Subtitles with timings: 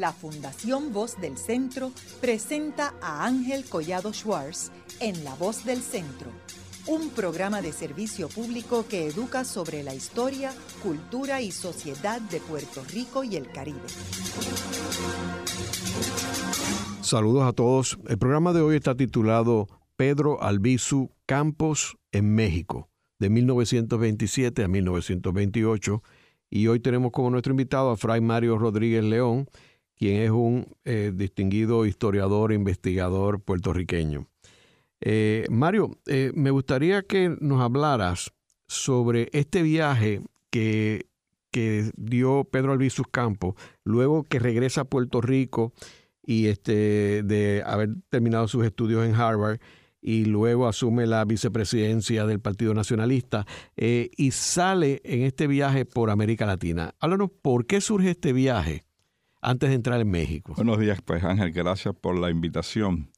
[0.00, 6.30] la Fundación Voz del Centro presenta a Ángel Collado Schwartz en La Voz del Centro,
[6.86, 12.82] un programa de servicio público que educa sobre la historia, cultura y sociedad de Puerto
[12.90, 13.78] Rico y el Caribe.
[17.02, 17.98] Saludos a todos.
[18.08, 22.88] El programa de hoy está titulado Pedro Albizu Campos en México,
[23.18, 26.02] de 1927 a 1928
[26.50, 29.46] y hoy tenemos como nuestro invitado a Fray Mario Rodríguez León,
[30.00, 34.28] quien es un eh, distinguido historiador e investigador puertorriqueño.
[35.02, 38.32] Eh, Mario, eh, me gustaría que nos hablaras
[38.66, 41.06] sobre este viaje que,
[41.50, 45.74] que dio Pedro Albizus Campos, luego que regresa a Puerto Rico
[46.24, 49.60] y este, de haber terminado sus estudios en Harvard
[50.00, 56.46] y luego asume la vicepresidencia del Partido Nacionalista y sale en este viaje por América
[56.46, 56.94] Latina.
[57.00, 58.86] Háblanos, ¿por qué surge este viaje
[59.40, 60.54] antes de entrar en México?
[60.54, 63.10] Buenos días, pues Ángel, gracias por la invitación.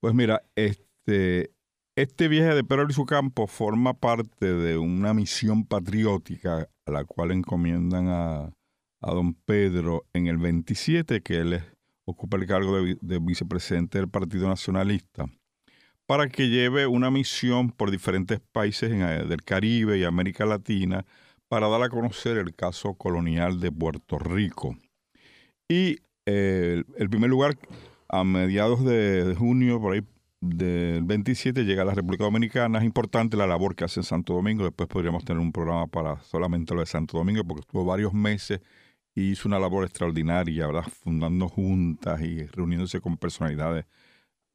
[0.00, 1.50] Pues mira, este,
[1.94, 7.32] este viaje de Pedro Luis Campo forma parte de una misión patriótica a la cual
[7.32, 8.52] encomiendan a,
[9.00, 11.62] don Pedro en el 27, que él
[12.04, 15.26] ocupa el cargo de, de vicepresidente del Partido Nacionalista
[16.06, 21.04] para que lleve una misión por diferentes países eh, del Caribe y América Latina
[21.48, 24.76] para dar a conocer el caso colonial de Puerto Rico.
[25.68, 27.56] Y eh, el primer lugar,
[28.08, 30.02] a mediados de, junio, por ahí
[30.40, 32.78] del 27, llega a la República Dominicana.
[32.78, 34.64] Es importante la labor que hace en Santo Domingo.
[34.64, 38.60] Después podríamos tener un programa para solamente lo de Santo Domingo, porque estuvo varios meses
[39.14, 40.84] y hizo una labor extraordinaria, ¿verdad?
[41.02, 43.86] fundando juntas y reuniéndose con personalidades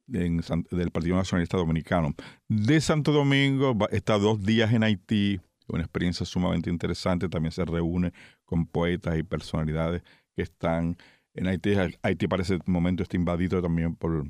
[0.06, 2.14] del Partido Nacionalista Dominicano.
[2.48, 7.28] De Santo Domingo está dos días en Haití, una experiencia sumamente interesante.
[7.28, 8.12] También se reúne
[8.44, 10.02] con poetas y personalidades
[10.34, 10.96] que están
[11.34, 11.74] en Haití.
[12.02, 14.26] Haití para ese momento está invadido también por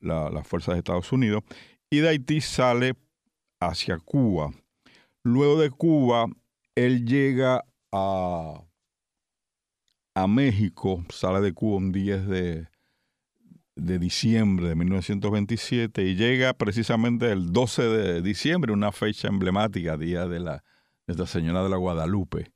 [0.00, 1.42] las fuerzas de Estados Unidos.
[1.90, 2.94] Y de Haití sale
[3.60, 4.52] hacia Cuba.
[5.22, 6.26] Luego de Cuba,
[6.74, 8.64] él llega a,
[10.14, 12.68] a México, sale de Cuba un 10 de,
[13.76, 20.26] de diciembre de 1927 y llega precisamente el 12 de diciembre, una fecha emblemática, día
[20.26, 20.64] de la
[21.06, 22.52] Nuestra Señora de la Guadalupe,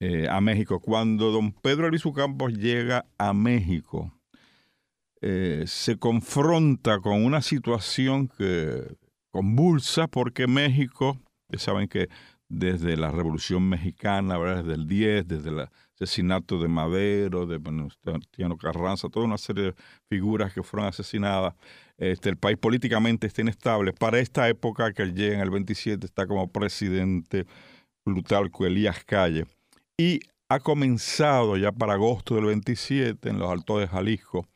[0.00, 0.80] eh, a México.
[0.80, 4.12] Cuando don Pedro Albizu Campos llega a México,
[5.20, 8.96] eh, se confronta con una situación que
[9.30, 11.18] convulsa porque México,
[11.48, 12.08] ya saben que
[12.48, 19.08] desde la Revolución Mexicana, desde el 10, desde el asesinato de Madero, de Venustiano Carranza,
[19.08, 19.74] toda una serie de
[20.08, 21.54] figuras que fueron asesinadas.
[21.98, 23.92] Este, el país políticamente está inestable.
[23.92, 27.46] Para esta época que llega en el 27 está como presidente
[28.02, 29.44] Plutarco Elías Calle.
[30.00, 34.48] Y ha comenzado ya para agosto del 27 en los Altos de Jalisco,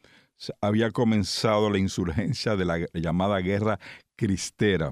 [0.62, 3.78] había comenzado la insurgencia de la llamada Guerra
[4.16, 4.90] Cristera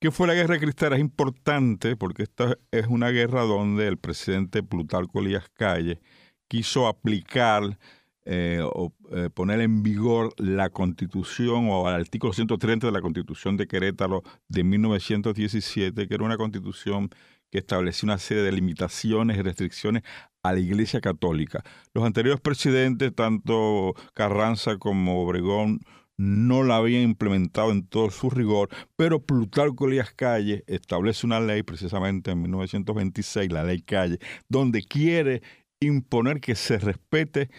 [0.00, 0.96] ¿Qué fue la guerra cristera?
[0.96, 6.00] Es importante porque esta es una guerra donde el presidente Plutarco Elías Calle
[6.48, 7.78] quiso aplicar
[8.24, 13.56] eh, o eh, poner en vigor la constitución o el artículo 130 de la constitución
[13.56, 17.10] de Querétaro de 1917, que era una constitución
[17.50, 20.02] que establecía una serie de limitaciones y restricciones
[20.42, 21.64] a la Iglesia Católica.
[21.94, 25.80] Los anteriores presidentes, tanto Carranza como Obregón,
[26.16, 31.62] no la había implementado en todo su rigor, pero Plutarco Elías Calle establece una ley
[31.62, 35.42] precisamente en 1926, la ley Calle, donde quiere
[35.80, 37.50] imponer que se respete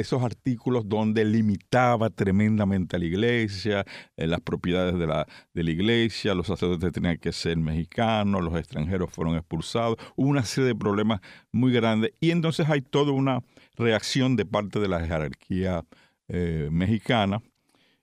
[0.00, 3.84] esos artículos donde limitaba tremendamente a la iglesia,
[4.16, 8.56] eh, las propiedades de la, de la iglesia, los sacerdotes tenían que ser mexicanos, los
[8.56, 11.20] extranjeros fueron expulsados, hubo una serie de problemas
[11.52, 13.40] muy grandes y entonces hay toda una
[13.76, 15.84] reacción de parte de la jerarquía
[16.28, 17.40] eh, mexicana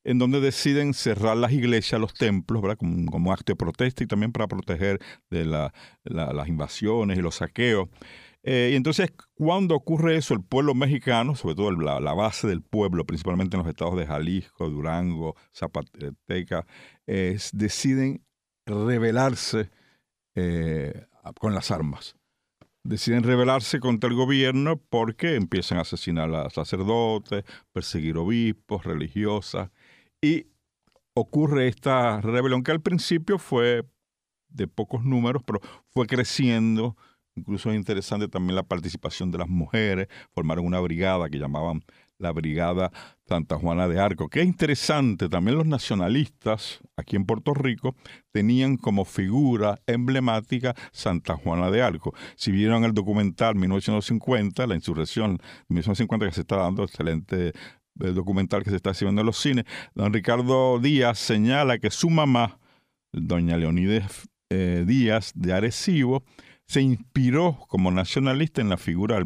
[0.04, 2.78] en donde deciden cerrar las iglesias, los templos, ¿verdad?
[2.78, 5.00] Como, acto de protesta y también para proteger
[5.30, 7.90] de las invasiones y los saqueos.
[8.44, 13.06] Eh, y entonces, cuando ocurre eso, el pueblo mexicano, sobre todo la, base del pueblo,
[13.06, 16.66] principalmente en los estados de Jalisco, Durango, Zapateca,
[17.06, 18.22] deciden
[18.66, 19.69] rebelarse
[20.36, 21.06] eh,
[21.40, 22.16] con las armas.
[22.86, 29.69] Deciden rebelarse contra el gobierno porque empiezan a asesinar a sacerdotes, perseguir obispos, religiosas.
[30.22, 30.48] Y
[31.13, 33.86] ocurre esta rebelión que al principio fue
[34.50, 35.62] de pocos números, pero
[35.92, 36.98] fue creciendo.
[37.35, 40.07] Incluso es interesante también la participación de las mujeres.
[40.31, 41.83] Formaron una brigada que llamaban
[42.24, 42.91] la Brigada
[43.27, 44.30] Santa Juana de Arco.
[44.30, 47.95] Qué interesante, también los nacionalistas aquí en Puerto Rico
[48.31, 52.13] tenían como figura emblemática Santa Juana de Arco.
[52.35, 58.63] Si vieron el documental 1950, la insurrección 1950 que se está dando, excelente eh, documental
[58.63, 62.59] que se está haciendo en los cines, don Ricardo Díaz señala que su mamá,
[63.12, 66.24] doña Leonides eh, Díaz de Arecibo,
[66.68, 69.19] se inspiró como nacionalista en la figura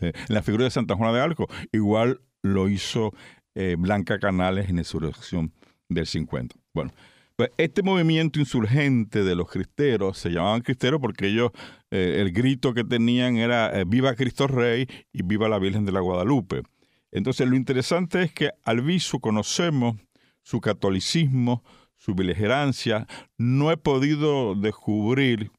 [0.00, 1.48] eh, la figura de Santa Juana de Arco.
[1.72, 3.12] Igual lo hizo
[3.54, 5.52] eh, Blanca Canales en insurrección
[5.88, 6.56] del 50.
[6.74, 6.92] Bueno,
[7.36, 11.50] pues este movimiento insurgente de los cristeros, se llamaban cristeros porque ellos,
[11.90, 16.00] eh, el grito que tenían era Viva Cristo Rey y Viva la Virgen de la
[16.00, 16.62] Guadalupe.
[17.12, 19.96] Entonces lo interesante es que al viso conocemos
[20.42, 21.64] su catolicismo,
[21.96, 23.06] su beligerancia.
[23.38, 25.50] No he podido descubrir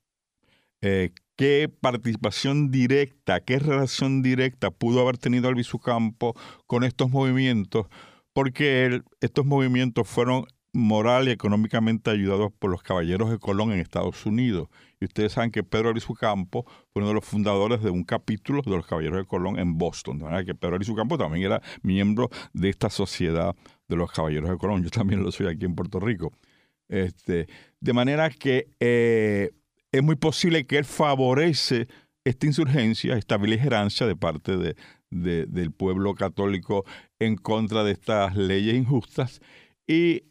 [0.82, 6.36] eh, qué participación directa, qué relación directa pudo haber tenido Albizu Campo
[6.66, 7.88] con estos movimientos,
[8.34, 14.26] porque estos movimientos fueron moral y económicamente ayudados por los caballeros de Colón en Estados
[14.26, 14.68] Unidos.
[15.00, 18.62] Y ustedes saben que Pedro Albizu Campo fue uno de los fundadores de un capítulo
[18.62, 20.20] de los caballeros de Colón en Boston.
[20.20, 23.56] De manera que Pedro Albizu Campo también era miembro de esta sociedad
[23.88, 24.84] de los caballeros de Colón.
[24.84, 26.32] Yo también lo soy aquí en Puerto Rico.
[26.90, 27.48] Este,
[27.80, 29.52] de manera que eh,
[29.98, 31.88] es muy posible que él favorece
[32.24, 34.76] esta insurgencia, esta beligerancia de parte de,
[35.10, 36.86] del pueblo católico
[37.20, 39.42] en contra de estas leyes injustas.
[39.88, 40.24] Y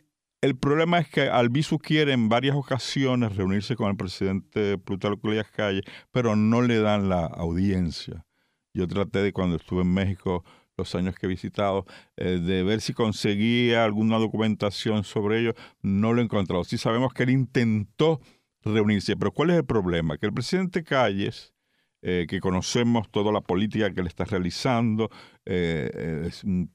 [0.42, 5.82] el problema es que Albizu quiere en varias ocasiones reunirse con el presidente Plutarco Calle,
[6.12, 8.26] pero no le dan la audiencia.
[8.74, 10.44] Yo traté de cuando estuve en México
[10.76, 11.86] los años que he visitado,
[12.16, 15.54] eh, de ver si conseguía alguna documentación sobre ello.
[15.80, 16.64] No lo he encontrado.
[16.64, 18.20] Sí sabemos que él intentó
[18.64, 19.16] reunirse.
[19.16, 20.18] Pero ¿cuál es el problema?
[20.18, 21.54] Que el presidente Calles,
[22.02, 25.10] eh, que conocemos toda la política que le está realizando,
[25.44, 26.70] eh, es un,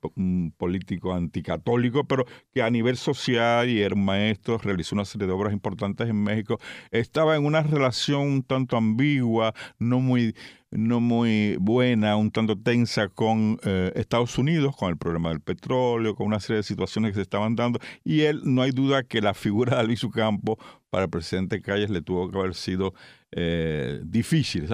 [0.58, 5.54] político anticatólico, pero que a nivel social y el maestro realizó una serie de obras
[5.54, 10.36] importantes en México, estaba en una relación un tanto ambigua, no muy
[10.72, 16.16] no muy buena, un tanto tensa con eh, Estados Unidos, con el problema del petróleo,
[16.16, 19.22] con una serie de situaciones que se estaban dando, y él, no hay duda que
[19.22, 20.58] la figura de Luis Campo
[20.90, 22.94] para el presidente Calles le tuvo que haber sido
[23.32, 24.68] eh, difícil.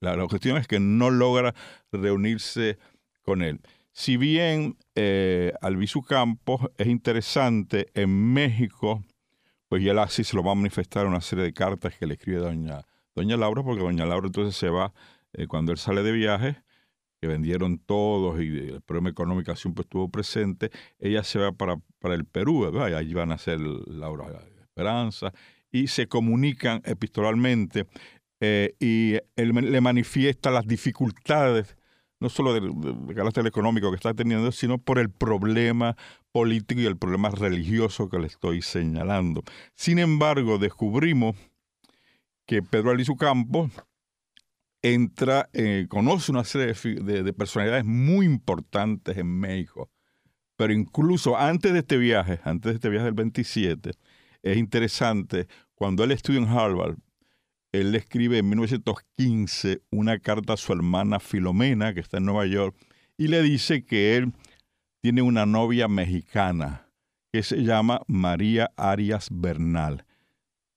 [0.00, 1.54] La, cuestión es que no logra
[1.92, 2.78] reunirse
[3.22, 3.60] con él.
[3.92, 5.52] Si bien eh,
[6.06, 9.02] Campos es interesante en México,
[9.68, 12.38] pues ya así se lo va a manifestar una serie de cartas que le escribe
[12.38, 14.92] doña, doña Laura, porque doña Laura entonces se va
[15.38, 16.56] eh, cuando él sale de viaje,
[17.20, 22.14] que vendieron todos y el problema económico siempre estuvo presente, ella se va para, para
[22.14, 23.00] el Perú, ¿verdad?
[23.00, 24.26] y van a hacer Laura
[24.60, 25.32] Esperanza,
[25.70, 27.86] y se comunican epistolarmente
[28.40, 31.76] eh, y él le manifiesta las dificultades,
[32.20, 35.96] no solo de, carácter económico que está teniendo, sino por el problema
[36.32, 39.42] político y el problema religioso que le estoy señalando.
[39.74, 41.36] Sin embargo, descubrimos
[42.46, 43.70] que Pedro Alizu Campos
[44.82, 49.90] entra, eh, conoce una serie de, personalidades muy importantes en México.
[50.56, 53.92] Pero incluso antes de este viaje, antes de este viaje del 27,
[54.42, 56.96] es interesante, cuando él estudia en Harvard,
[57.72, 62.46] él le escribe en 1915 una carta a su hermana Filomena, que está en Nueva
[62.46, 62.76] York,
[63.16, 64.32] y le dice que él
[65.00, 66.88] tiene una novia mexicana
[67.32, 70.04] que se llama María Arias Bernal.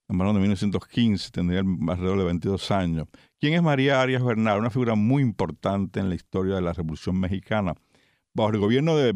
[0.10, 3.08] Hablando de 1915, tendría alrededor de 22 años.
[3.42, 4.60] ¿Quién es María Arias Bernal?
[4.60, 7.74] Una figura muy importante en la historia de la Revolución Mexicana.
[8.36, 9.14] Bajo el gobierno de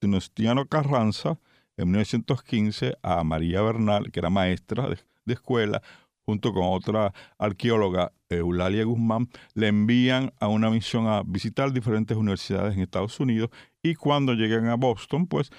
[0.00, 1.38] Venustiano Carranza,
[1.76, 5.82] en 1915, a María Bernal, que era maestra de, escuela,
[6.22, 12.74] junto con otra arqueóloga, Eulalia Guzmán, le envían a una misión a visitar diferentes universidades
[12.74, 13.50] en Estados Unidos
[13.84, 15.52] y cuando llegan a Boston, pues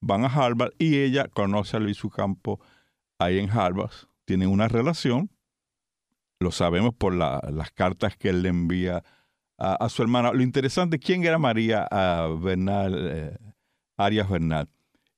[0.00, 2.58] van a Harvard y ella conoce a Luis Campo
[3.18, 3.92] ahí en Harvard
[4.30, 5.28] tienen una relación,
[6.40, 9.04] lo sabemos por las cartas que él le envía
[9.58, 10.32] a, su hermana.
[10.32, 11.86] Lo interesante, ¿quién era María
[12.40, 13.38] Bernal, eh,
[13.98, 14.66] Arias Bernal?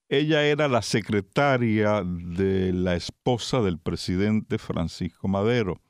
[0.09, 5.81] Ella era la secretaria de la esposa del presidente Francisco Madero,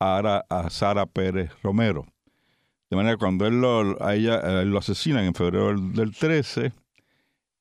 [0.00, 2.04] a, Sara Pérez Romero.
[2.90, 6.72] De manera que cuando él lo, a ella, lo asesinan en febrero del 13,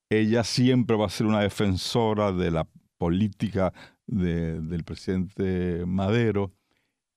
[0.10, 3.72] ella siempre va a ser una defensora de la política
[4.08, 6.52] del presidente Madero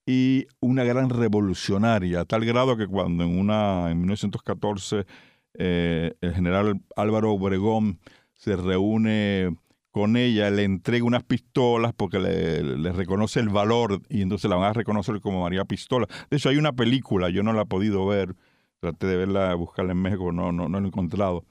[0.07, 5.07] y una gran revolucionaria, a tal grado que cuando en, una, en 1914
[5.55, 8.01] eh, el general Álvaro Obregón
[8.35, 9.57] se reúne
[9.91, 14.71] con ella, le entrega unas pistolas porque le, reconoce el valor y entonces la van
[14.71, 16.09] a reconocer como María Pistola.
[16.31, 18.35] De hecho, hay una película, yo no la he podido ver,
[18.81, 21.45] traté de verla, buscarla en México, no, no, no lo he encontrado.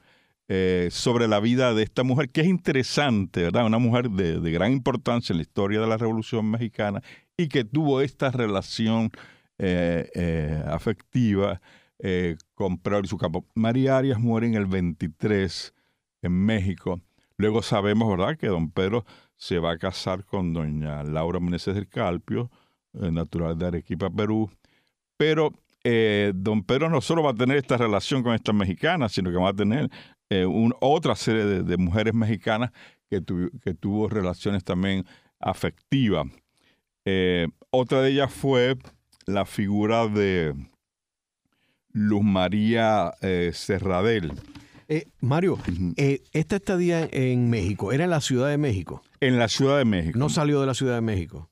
[0.48, 3.64] Eh, sobre la vida de esta mujer, que es interesante, ¿verdad?
[3.64, 7.00] Una mujer de, de, gran importancia en la historia de la Revolución Mexicana
[7.36, 9.10] y que tuvo esta relación
[9.58, 11.60] eh, eh, afectiva
[12.54, 13.46] con Pedro y su campo.
[13.54, 15.72] María Arias muere en el 23
[16.20, 17.00] en México.
[17.38, 21.88] Luego sabemos, ¿verdad?, que don Pedro se va a casar con doña Laura Meneses del
[21.88, 22.50] Calpio,
[22.92, 24.50] natural de Arequipa, Perú.
[25.16, 25.54] Pero
[26.34, 29.48] don Pedro no solo va a tener esta relación con esta mexicana, sino que va
[29.50, 29.88] a tener
[30.30, 30.46] eh,
[30.80, 32.72] otra serie de, mujeres mexicanas
[33.08, 33.22] que,
[33.62, 35.04] que, tuvo relaciones también
[35.38, 36.26] afectivas.
[37.04, 38.76] Eh, otra de ellas fue
[39.26, 40.54] la figura de
[41.92, 44.32] Luz María eh, Serradel.
[45.20, 45.58] Mario,
[45.96, 49.02] esta estadía en México, ¿era en la Ciudad de México?
[49.20, 50.18] En la Ciudad de México.
[50.18, 51.50] No salió de la Ciudad de México.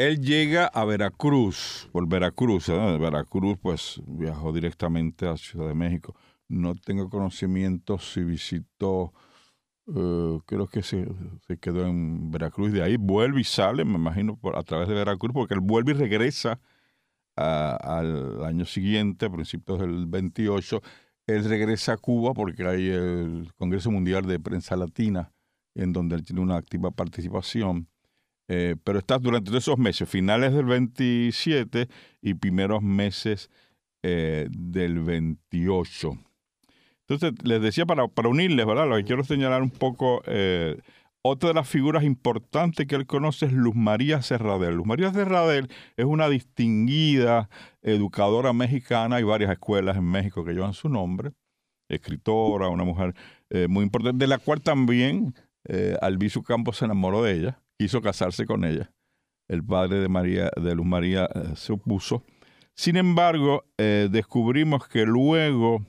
[0.00, 6.14] Él llega a Veracruz, por Veracruz, De Veracruz pues viajó directamente a Ciudad de México.
[6.48, 9.12] No tengo conocimiento si visitó,
[9.94, 11.06] eh, creo que se,
[11.60, 12.72] quedó en Veracruz.
[12.72, 15.92] De ahí vuelve y sale, me imagino, por, a través de Veracruz, porque él vuelve
[15.92, 16.60] y regresa
[17.36, 20.82] al año siguiente, a principios del 28.
[21.26, 25.32] Él regresa a Cuba porque hay el Congreso Mundial de Prensa Latina,
[25.74, 27.88] en donde él tiene una activa participación.
[28.48, 31.88] Eh, pero está durante esos meses, finales del 27
[32.20, 33.48] y primeros meses
[34.02, 36.18] eh, del 28.
[37.10, 38.88] Entonces, les decía para, para unirles, ¿verdad?
[38.88, 40.80] Lo que quiero señalar un poco, eh,
[41.22, 44.76] otra de las figuras importantes que él conoce es Luz María Serradel.
[44.76, 47.50] Luz María Serradel es una distinguida
[47.82, 51.32] educadora mexicana, hay varias escuelas en México que llevan su nombre,
[51.88, 53.16] escritora, una mujer
[53.50, 58.00] eh, muy importante, de la cual también eh, Albizu Campos se enamoró de ella, quiso
[58.02, 58.92] casarse con ella.
[59.48, 62.22] El padre de, María, de Luz María eh, se opuso.
[62.72, 65.84] Sin embargo, descubrimos que luego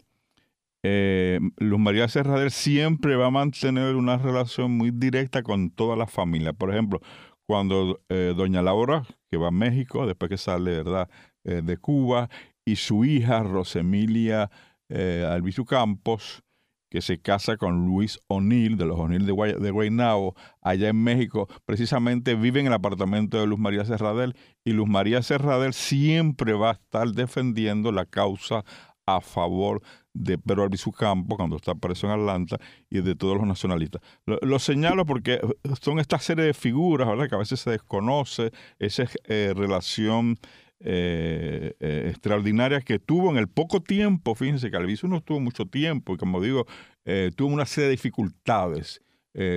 [0.84, 6.08] eh, Luz María Serradel siempre va a mantener una relación muy directa con toda la
[6.08, 6.54] familia.
[6.54, 7.00] Por ejemplo,
[7.46, 11.10] cuando eh, doña Laura, que va a México, después que sale ¿verdad?
[11.44, 12.30] Eh, de Cuba,
[12.66, 14.50] y su hija Rosemilia
[14.90, 16.44] eh, Albizu Campos,
[16.90, 21.48] que se casa con Luis O'Neill, de los O'Neill de, de Guaynabo, allá en México,
[21.66, 24.36] precisamente vive en el apartamento de Luz María Serradel,
[24.66, 28.66] y Luz María Serradel siempre va a estar defendiendo la causa
[29.16, 29.82] a favor
[30.14, 32.58] de Pedro Albizu Campo cuando está preso en Atlanta
[32.90, 34.02] y de todos los nacionalistas.
[34.26, 35.40] Lo, señalo porque
[35.82, 37.30] son esta serie de figuras ¿verdad?
[37.30, 40.38] que a veces se desconoce, esa eh, relación
[40.80, 45.66] eh, eh, extraordinaria que tuvo en el poco tiempo, fíjense que Albizu no tuvo mucho
[45.66, 46.66] tiempo y como digo,
[47.36, 49.02] tuvo una serie de dificultades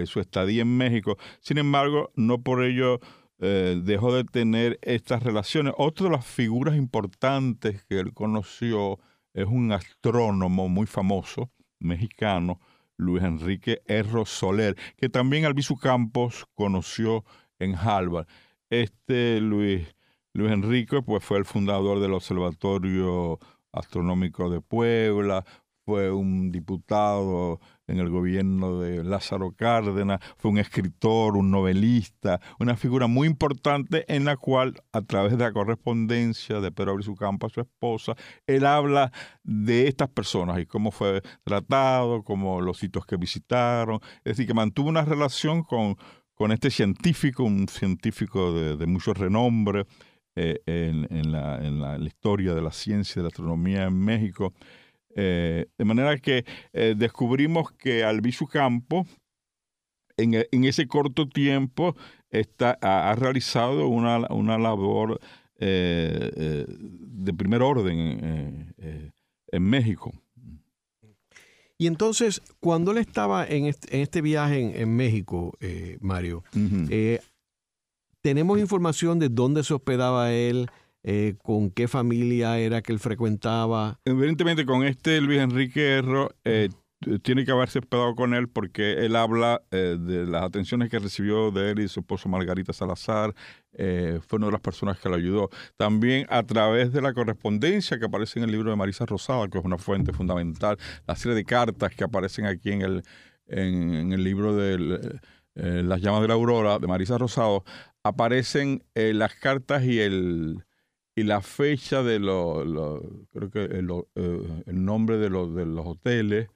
[0.06, 1.18] su estadía en México.
[1.40, 3.00] Sin embargo, no por ello...
[3.38, 5.74] dejó de tener estas relaciones.
[5.76, 8.98] Otra de las figuras importantes que él conoció
[9.34, 11.50] es un astrónomo muy famoso,
[11.80, 12.60] mexicano,
[12.96, 17.24] Luis Enrique Erro Soler, que también Albizu Campos conoció
[17.58, 18.26] en Harvard.
[18.70, 19.94] Este Luis,
[20.32, 23.40] Luis Enrique pues, fue el fundador del Observatorio
[23.72, 25.44] Astronómico de Puebla,
[25.84, 32.76] fue un diputado en el gobierno de Lázaro Cárdenas, fue un escritor, un novelista, una
[32.76, 37.46] figura muy importante en la cual, a través de la correspondencia de Pedro Abrizu Campo
[37.46, 38.14] a su esposa,
[38.46, 39.12] él habla
[39.42, 44.54] de estas personas y cómo fue tratado, como los sitios que visitaron, es decir, que
[44.54, 45.96] mantuvo una relación con,
[46.34, 49.86] con este científico, un científico de, mucho renombre
[50.36, 54.52] eh, en, la, en la historia de la ciencia y de la astronomía en México.
[55.16, 59.06] Eh, de manera que eh, descubrimos que Albizu Campo,
[60.16, 61.96] en, e, en, ese corto tiempo,
[62.30, 65.20] está, ha, realizado una, una labor
[65.58, 70.12] eh, de primer orden en México.
[71.78, 75.56] Y entonces, cuando él estaba en este, en este viaje en, México,
[76.00, 76.44] Mario,
[78.20, 80.68] tenemos información de dónde se hospedaba él,
[81.06, 84.00] eh, con qué familia era que él frecuentaba.
[84.06, 86.70] Evidentemente con este Luis Enrique Erro eh,
[87.20, 91.50] tiene que haberse hospedado con él porque él habla eh, de las atenciones que recibió
[91.50, 93.34] de él y su esposo Margarita Salazar,
[93.76, 95.50] fue una de las personas que lo ayudó.
[95.76, 99.58] También a través de la correspondencia que aparece en el libro de Marisa Rosada, que
[99.58, 103.02] es una fuente fundamental, la serie de cartas que aparecen aquí en el,
[103.46, 105.20] en, el libro de
[105.54, 107.62] Las llamas de la aurora de Marisa Rosado,
[108.02, 110.64] aparecen las cartas y el
[111.16, 112.64] y la fecha de los,
[113.32, 116.48] creo que el, eh, el nombre de los, de los hoteles,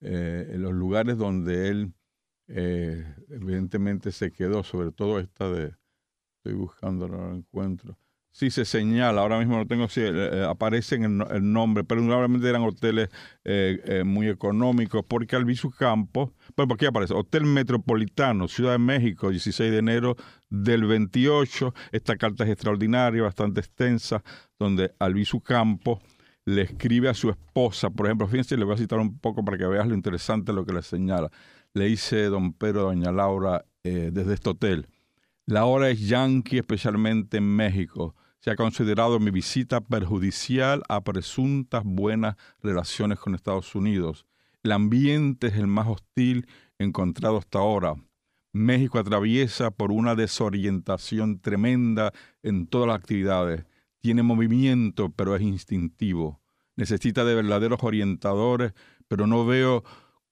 [0.00, 1.94] eh, en los lugares donde él
[2.48, 5.74] eh, evidentemente se quedó, sobre todo esta de,
[6.36, 7.98] estoy buscando, no lo encuentro,
[8.30, 12.46] Sí, se señala, ahora mismo no tengo, si eh, aparece en el, nombre, pero normalmente
[12.46, 13.08] eran hoteles
[14.04, 19.78] muy económicos, porque Albizu Campos, bueno, aquí aparece, Hotel Metropolitano, Ciudad de México, 16 de
[19.78, 20.16] enero
[20.48, 24.22] del 28, esta carta es extraordinaria, bastante extensa,
[24.58, 26.00] donde Albizu Campos
[26.44, 29.58] le escribe a su esposa, por ejemplo, fíjense, le voy a citar un poco para
[29.58, 31.30] que veas lo interesante lo que le señala.
[31.74, 34.88] Le dice don Pedro, doña Laura, desde este hotel,
[35.44, 41.82] la hora es yankee, especialmente en México se ha considerado mi visita perjudicial a presuntas
[41.84, 44.24] buenas relaciones con Estados Unidos.
[44.62, 46.46] El ambiente es el más hostil
[46.78, 47.94] encontrado hasta ahora.
[48.56, 53.64] México atraviesa por una desorientación tremenda en todas las actividades.
[54.00, 56.40] Tiene movimiento, pero es instintivo.
[56.76, 58.72] Necesita de verdaderos orientadores,
[59.08, 59.84] pero no veo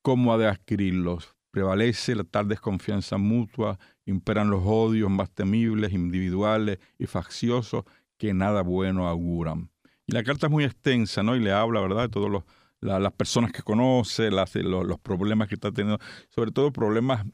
[0.02, 1.36] cómo ha de adquirirlos.
[1.50, 7.84] Prevalece la tal desconfianza mutua, imperan los odios más temibles, individuales y facciosos
[8.16, 9.70] que nada bueno auguran.
[10.06, 11.36] Y la carta es muy extensa, ¿no?
[11.36, 12.42] Y le habla, ¿verdad?, de todas
[12.80, 14.54] las personas que conoce, los,
[14.86, 17.24] los, problemas que está teniendo, sobre todo problemas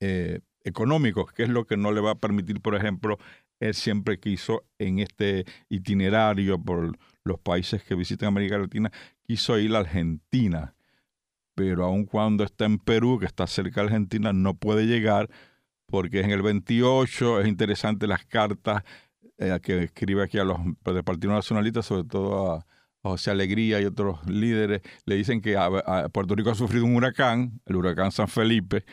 [0.00, 3.18] eh, económicos, que es lo que no le va a permitir, por ejemplo,
[3.60, 8.90] él siempre quiso en este itinerario por los países que visitan América Latina,
[9.22, 10.74] quiso ir a Argentina,
[11.54, 15.30] pero aun cuando está en Perú, que está cerca de Argentina, no puede llegar
[15.86, 18.82] porque en el 28 es interesante las cartas
[19.38, 22.66] eh, que escribe aquí a los del Partido Nacionalista, sobre todo a,
[23.02, 25.56] José Alegría y otros líderes, le dicen que
[26.12, 28.84] Puerto Rico ha sufrido un huracán, el huracán San Felipe,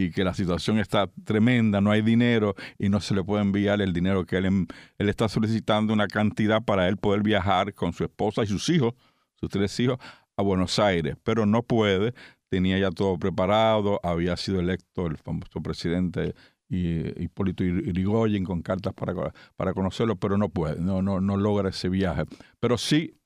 [0.00, 3.80] y que la situación está tremenda, no hay dinero y no se le puede enviar
[3.82, 4.66] el dinero que él,
[4.98, 8.94] él está solicitando una cantidad para él poder viajar con su esposa y sus hijos,
[9.34, 9.98] sus tres hijos,
[10.36, 12.14] a Buenos Aires, pero no puede,
[12.48, 16.34] tenía ya todo preparado, había sido electo el famoso presidente
[16.70, 19.12] Hipólito Irigoyen con cartas para,
[19.56, 22.22] para conocerlo, pero no puede, no, no, no logra ese viaje.
[22.60, 23.16] Pero sí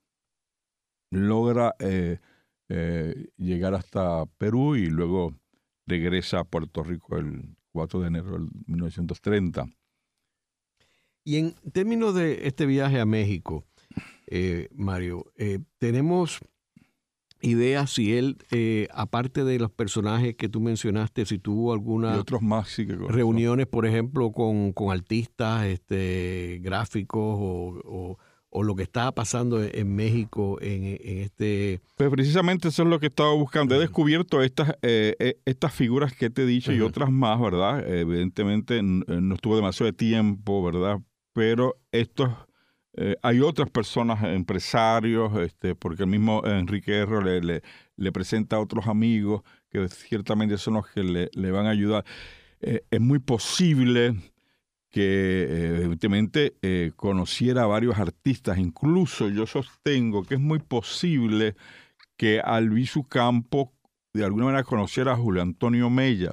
[1.11, 2.19] logra eh,
[2.69, 5.35] eh, llegar hasta Perú y luego
[5.87, 9.67] regresa a Puerto Rico el 4 de enero de 1930.
[11.23, 13.65] Y en términos de este viaje a México,
[14.27, 15.31] eh, Mario,
[15.79, 16.39] tenemos
[17.45, 22.41] ideas si él, eh, aparte de los personajes que tú mencionaste, si tuvo alguna otros
[22.41, 22.75] más,
[23.07, 28.17] reuniones, por ejemplo, con, artistas este, gráficos o,
[28.63, 31.81] lo que estaba pasando en México en, este...
[31.97, 33.75] Pues precisamente eso es lo que estaba buscando.
[33.75, 37.87] He descubierto estas, eh, eh, estas figuras que te he dicho y otras más, ¿verdad?
[37.87, 40.99] Evidentemente no estuvo demasiado de tiempo, ¿verdad?
[41.33, 42.29] Pero estos
[42.97, 47.61] eh, hay otras personas, empresarios, este, porque el mismo Enrique Erro le,
[47.95, 52.05] le, presenta a otros amigos que ciertamente son los que le, van a ayudar.
[52.61, 54.15] Eh, es muy posible
[54.95, 56.55] que eh, evidentemente
[56.95, 61.55] conociera a varios artistas, incluso yo sostengo que es muy posible
[62.15, 63.73] que Albizu Campo
[64.13, 66.31] de alguna manera conociera a Julio Antonio Mella,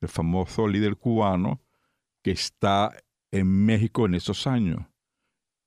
[0.00, 1.60] el famoso líder cubano
[2.22, 2.90] que está
[3.30, 4.80] en México en esos años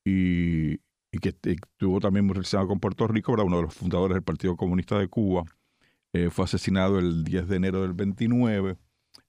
[0.04, 0.77] y,
[1.21, 4.56] que estuvo también muy relacionado con Puerto Rico, era uno de los fundadores del Partido
[4.56, 5.43] Comunista de Cuba.
[6.13, 8.77] Eh, fue asesinado el 10 de enero del 29.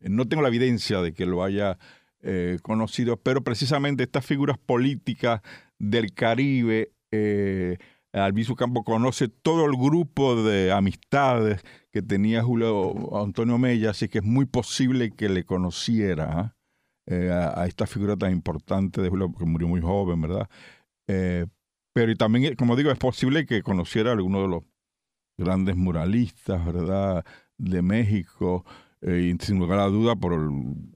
[0.01, 1.79] Eh, no tengo la evidencia de que lo haya
[2.23, 5.43] eh, conocido, pero precisamente estas figuras políticas
[5.79, 7.79] del Caribe, eh,
[8.13, 14.19] Albizu Campo conoce todo el grupo de amistades que tenía Julio Antonio Mella, así que
[14.19, 16.39] es muy posible que le conociera.
[16.39, 16.57] ¿ah?
[17.07, 20.49] Eh, a, esta figura tan importante de Julio, que murió muy joven, ¿verdad?
[21.09, 21.47] Eh,
[21.93, 24.63] pero también, como digo, es posible que conociera a alguno de los
[25.37, 27.25] grandes muralistas, ¿verdad?
[27.59, 28.65] De México,
[29.01, 30.92] eh, y sin lugar a duda, por el,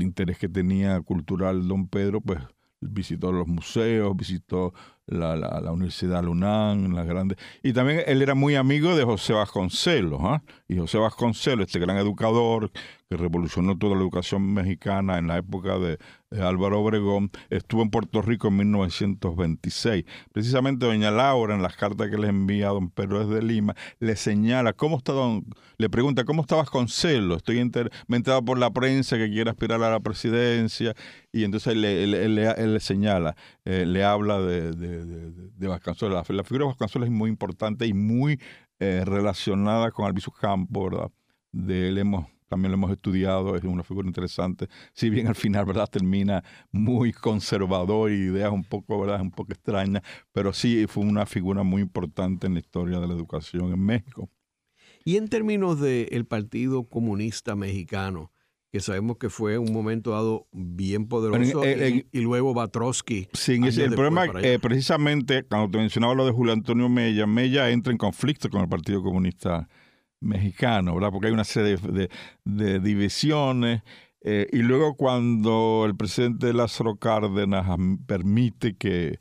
[0.00, 2.40] interés que tenía cultural don Pedro, pues
[2.80, 4.72] visitó los museos, visitó
[5.08, 7.36] la, la, Universidad Lunán, la grande.
[7.62, 10.42] Y también él era muy amigo de José Vasconcelos, ¿ah?
[10.68, 12.70] y José Vasconcelos, este gran educador
[13.08, 15.98] que revolucionó toda la educación mexicana en la época de,
[16.30, 20.04] Álvaro Obregón, estuvo en Puerto Rico en 1926.
[20.30, 24.14] Precisamente doña Laura, en las cartas que le envía a don Pedro desde Lima, le
[24.14, 25.46] señala cómo está don,
[25.78, 30.00] le pregunta cómo estabas Vasconcelos, estoy enterado por la prensa que quiere aspirar a la
[30.00, 30.94] presidencia,
[31.32, 36.28] y entonces él, le señala, eh, le habla de, de, Vasconcelos.
[36.30, 38.40] La, figura de Vasconcelos es muy importante y muy
[38.78, 41.10] eh, relacionada con Albizu Campo, ¿verdad?
[41.52, 45.66] De él hemos también lo hemos estudiado, es una figura interesante, si bien al final,
[45.66, 51.04] ¿verdad?, termina muy conservador y ideas un poco, ¿verdad?, un poco extrañas, pero sí fue
[51.04, 54.30] una figura muy importante en la historia de la educación en México.
[55.04, 58.32] Y en términos del Partido Comunista Mexicano,
[58.78, 63.26] que sabemos que fue un momento dado bien poderoso, y, luego Batrosky.
[63.32, 67.90] Sí, el problema eh, precisamente, cuando te mencionaba lo de Julio Antonio Mella, Mella entra
[67.90, 69.68] en conflicto con el Partido Comunista
[70.20, 71.10] Mexicano, ¿verdad?
[71.10, 71.76] Porque hay una serie
[72.44, 73.82] de, divisiones.
[74.20, 77.66] Eh, y luego cuando el presidente Lázaro Cárdenas
[78.06, 79.18] permite que,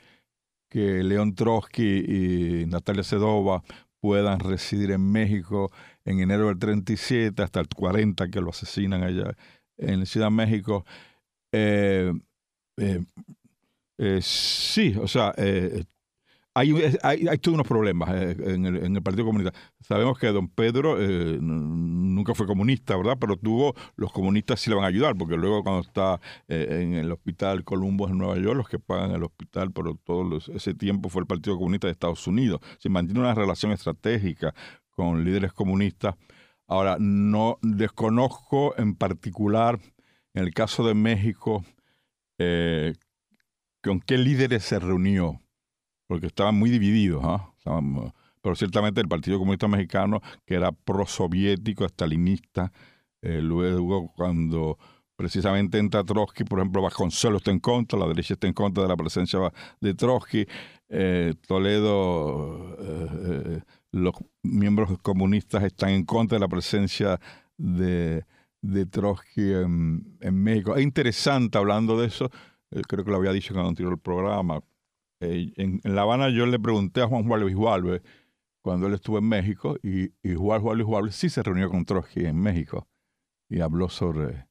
[0.69, 3.63] que León Trotsky y Natalia Sedova
[4.01, 5.71] puedan residir en México
[6.07, 9.35] en enero del 37 hasta el 40 que lo asesinan allá
[9.77, 10.85] en Ciudad de México.
[11.51, 12.13] Eh,
[12.77, 13.03] eh,
[13.97, 15.33] eh, sí, o sea,
[16.53, 19.53] hay, hay, hay, todos unos problemas en el, Partido Comunista.
[19.81, 20.97] Sabemos que don Pedro
[21.41, 23.17] nunca fue comunista, ¿verdad?
[23.19, 27.11] Pero tuvo, los comunistas sí le van a ayudar, porque luego cuando está en el
[27.11, 31.21] hospital Columbus en Nueva York, los que pagan el hospital por todo ese tiempo fue
[31.21, 32.61] el Partido Comunista de Estados Unidos.
[32.79, 34.53] Se mantiene una relación estratégica
[34.97, 36.15] con líderes comunistas.
[36.65, 39.79] Ahora, no desconozco en particular,
[40.33, 41.63] en el caso de México,
[42.39, 42.95] eh,
[43.83, 45.39] con qué líderes se reunió,
[46.07, 47.21] porque estaban muy divididos.
[47.23, 47.53] ¿ah?
[48.41, 52.71] pero ciertamente el Partido Comunista Mexicano, que era prosoviético, estalinista,
[53.21, 54.79] eh, luego cuando
[55.15, 58.89] precisamente entra Trotsky, por ejemplo, Vasconcelos está en contra, la derecha está en contra de
[58.89, 59.39] la presencia
[59.79, 60.47] de Trotsky,
[60.89, 62.77] eh, Toledo
[63.91, 67.19] los miembros comunistas están en contra de la presencia
[67.57, 68.25] de,
[68.61, 70.75] de Trotsky en, México.
[70.75, 72.29] Es interesante hablando de eso,
[72.71, 74.61] eh, creo que lo había dicho tiró el programa.
[75.19, 78.01] Eh, en, La Habana yo le pregunté a Juan Juan Luis
[78.61, 82.25] cuando él estuvo en México y, y Juan Juan Luis sí se reunió con Trotsky
[82.25, 82.87] en México
[83.49, 84.47] y habló sobre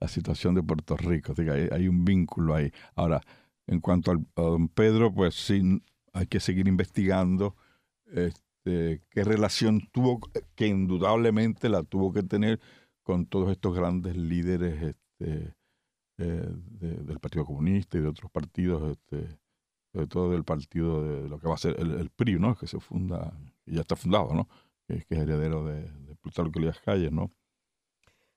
[0.00, 1.32] la situación de Puerto Rico.
[1.32, 2.72] Así hay, un vínculo ahí.
[2.96, 3.20] Ahora,
[3.66, 7.54] en cuanto a don Pedro, pues sí, hay que seguir investigando.
[8.06, 10.20] Este, este, qué relación tuvo,
[10.54, 12.60] que indudablemente la tuvo que tener
[13.02, 15.54] con todos estos grandes líderes este,
[16.18, 19.38] eh, del Partido Comunista y de otros partidos, este,
[19.92, 22.54] sobre todo del partido de lo que va a ser el, PRI, ¿no?
[22.54, 23.32] que se funda,
[23.64, 24.48] ya está fundado, ¿no?
[24.86, 27.12] que, es heredero de, de Plutarco Elías Calles.
[27.12, 27.30] ¿no?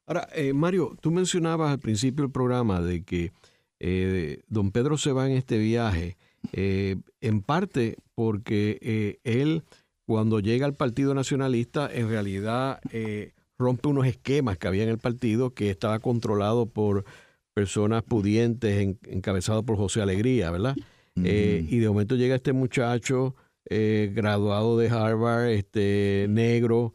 [0.05, 3.33] Ahora, eh, Mario, tú mencionabas al principio del programa de que
[3.79, 6.17] eh, don Pedro se va en este viaje,
[6.53, 9.63] en parte porque él
[10.05, 14.97] cuando llega al Partido Nacionalista, en realidad eh, rompe unos esquemas que había en el
[14.97, 17.05] partido que estaba controlado por
[17.53, 20.75] personas pudientes, encabezado por José Alegría, ¿verdad?
[21.23, 23.35] Eh, y de momento llega este muchacho
[23.69, 26.93] eh, graduado de Harvard, este negro,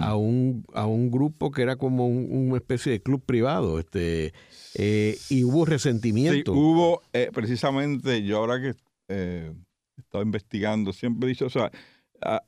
[0.00, 4.34] a, un, a un grupo que era como una especie de club privado, este
[4.74, 6.52] y hubo resentimiento.
[6.52, 7.02] Sí, hubo,
[7.32, 8.74] precisamente, yo ahora que
[9.08, 9.52] he
[9.96, 11.70] estado investigando, siempre he dicho, o sea,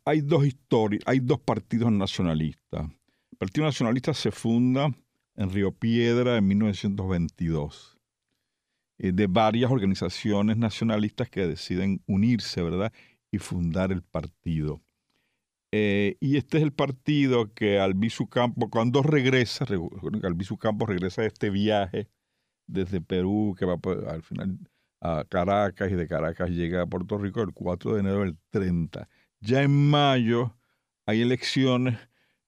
[0.05, 2.89] hay dos historias, hay dos partidos nacionalistas.
[3.31, 4.91] El Partido Nacionalista se funda
[5.37, 7.99] en Río Piedra en 1922
[8.99, 12.93] eh, de varias organizaciones nacionalistas que deciden unirse, ¿verdad?
[13.31, 14.83] Y fundar el partido.
[15.73, 19.65] Eh, y este es el partido que Albizu Campos, cuando regresa,
[20.23, 22.09] Albizu Campos regresa de este viaje
[22.67, 23.79] desde Perú, que va
[24.09, 24.59] al final
[25.01, 29.09] a Caracas y de Caracas llega a Puerto Rico el 4 de enero del 30
[29.41, 30.57] ya en mayo
[31.07, 31.99] hay elecciones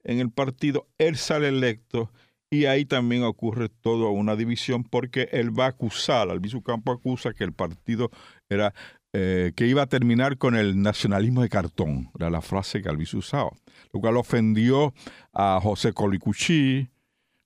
[0.05, 2.11] en el partido, él sale electo
[2.51, 7.33] y ahí también ocurre toda una división porque él va a acusar, Albizu Campo acusa
[7.33, 8.11] que el partido
[8.49, 8.75] era
[9.15, 13.19] eh, que iba a terminar con el nacionalismo de cartón, era la frase que Albizu
[13.19, 13.51] usaba,
[13.93, 14.95] lo cual ofendió
[15.33, 16.89] a José Colicuchí,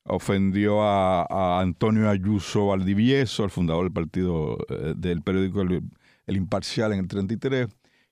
[0.04, 5.82] ofendió a, Antonio Ayuso Valdivieso, el fundador del partido eh, del periódico el,
[6.26, 7.68] el, Imparcial en el 33,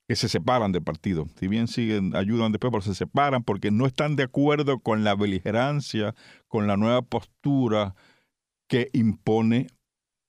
[0.07, 1.27] que se separan del partido.
[1.38, 5.14] Si bien siguen, ayudan después, pero se separan porque no están de acuerdo con la
[5.14, 6.14] beligerancia,
[6.47, 7.95] con la nueva postura
[8.69, 9.69] que impone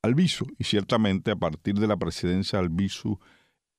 [0.02, 0.46] Albizu.
[0.58, 3.20] Y ciertamente a partir de la presidencia de Albizu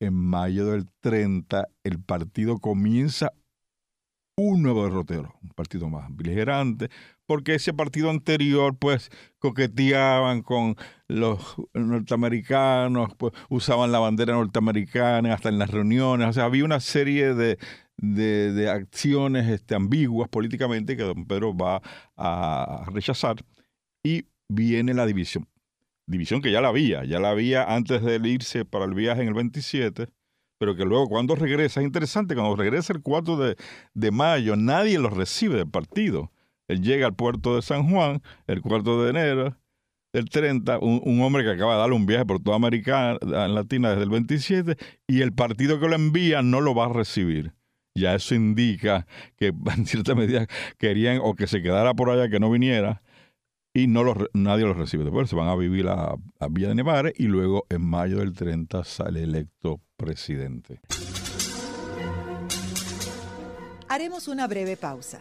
[0.01, 3.33] en mayo del 30, el partido comienza
[4.37, 6.91] un nuevo derrotero, un partido más beligerante,
[7.27, 10.77] porque ese partido anterior pues coqueteaban con
[11.09, 16.81] los norteamericanos, pues usaban la bandera norteamericana hasta en las reuniones, o sea, había una
[16.81, 17.59] serie de,
[17.99, 21.83] de, acciones este, ambiguas políticamente que don Pedro va
[22.17, 23.37] a rechazar
[24.03, 25.49] y viene la división.
[26.09, 29.29] División que ya la había, ya la había antes de irse para el viaje en
[29.29, 30.09] el 27,
[30.59, 33.57] pero que luego cuando regresa, es interesante, cuando regresa el 4 de,
[33.95, 36.31] de mayo, nadie lo recibe del partido.
[36.69, 39.57] Él llega al puerto de San Juan el 4 de enero
[40.13, 44.05] del 30, un, hombre que acaba de darle un viaje por toda América Latina desde
[44.05, 44.77] el 27,
[45.07, 47.53] y el partido que lo envía no lo va a recibir.
[47.95, 50.47] Ya eso indica que en cierta medida
[50.79, 53.03] querían o que se quedara por allá, que no viniera,
[53.75, 55.05] y no nadie los recibe.
[55.05, 56.17] Después se van a vivir a,
[56.49, 60.81] Villa de Nevada y luego en mayo del 30 sale electo presidente.
[63.89, 65.21] Haremos una breve pausa,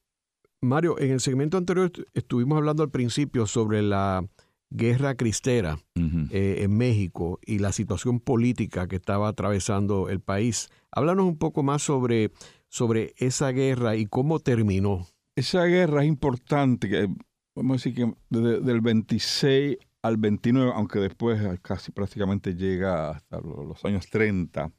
[0.61, 4.27] Mario, en el segmento anterior estuvimos hablando al principio sobre la
[4.69, 10.69] guerra cristera eh, en México y la situación política que estaba atravesando el país.
[10.91, 12.31] Háblanos un poco más sobre,
[12.67, 15.07] sobre esa guerra y cómo terminó.
[15.35, 17.07] Esa guerra es importante, que,
[17.55, 23.83] vamos a decir que del 26 al 29, aunque después casi prácticamente llega hasta los
[23.85, 24.71] años 30.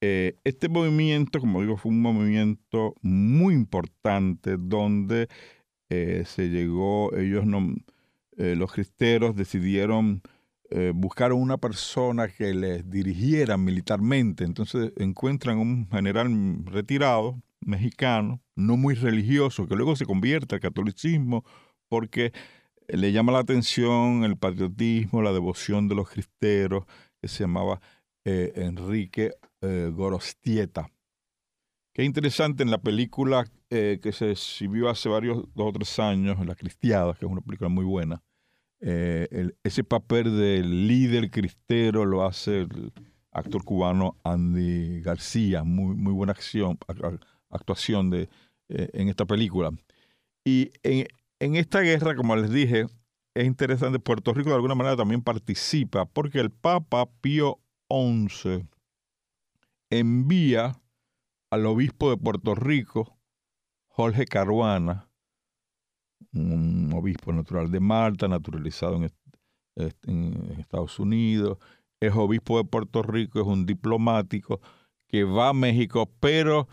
[0.00, 5.28] Eh, este movimiento, como digo, fue un movimiento muy importante donde
[5.90, 7.74] eh, se llegó, ellos no,
[8.36, 10.22] eh, los cristeros decidieron
[10.94, 14.44] buscar una persona que les dirigiera militarmente.
[14.44, 21.42] Entonces encuentran un general retirado, mexicano, no muy religioso, que luego se convierte al catolicismo
[21.88, 22.32] porque
[22.88, 26.84] le llama la atención el patriotismo, la devoción de los cristeros,
[27.20, 27.80] que se llamaba
[28.24, 30.90] eh, Enrique eh, Gorostieta.
[31.92, 36.44] Qué interesante en la película eh, que se exhibió hace varios, dos o tres años,
[36.46, 38.22] La Cristiada, que es una película muy buena,
[38.80, 42.92] ese papel del líder cristero lo hace el
[43.32, 46.78] actor cubano Andy García, muy, muy buena acción,
[47.50, 48.28] actuación de,
[48.68, 49.72] en esta película.
[50.44, 51.08] Y en,
[51.40, 52.86] en esta guerra, como les dije,
[53.34, 58.66] es interesante, Puerto Rico de alguna manera también participa, porque el Papa Pío XI
[59.90, 60.80] envía
[61.50, 63.18] al obispo de Puerto Rico,
[63.88, 65.08] Jorge Caruana,
[66.32, 69.10] un obispo natural de Malta, naturalizado en,
[70.58, 71.58] Estados Unidos,
[72.00, 74.60] es obispo de Puerto Rico, es un diplomático
[75.06, 76.68] que va a México, pero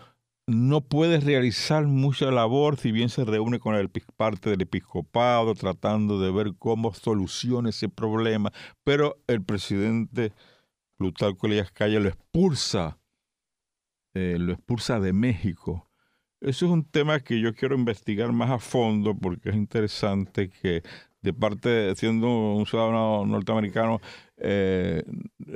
[0.48, 6.20] no puede realizar mucha labor si bien se reúne con el parte del episcopado tratando
[6.20, 8.52] de ver cómo soluciona ese problema,
[8.84, 10.34] pero el presidente
[10.98, 12.98] Plutarco Elías Calle lo expulsa,
[14.16, 15.88] eh, lo expulsa de México.
[16.42, 20.84] Eso es un tema que yo quiero investigar más a fondo porque es interesante que
[21.26, 24.00] de parte, siendo un ciudadano norteamericano,
[24.38, 25.04] eh,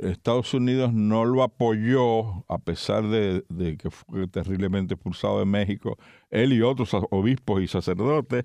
[0.02, 3.44] Estados Unidos no lo apoyó, a pesar de,
[3.78, 5.96] que fue terriblemente expulsado de México,
[6.28, 8.44] él y otros obispos y sacerdotes,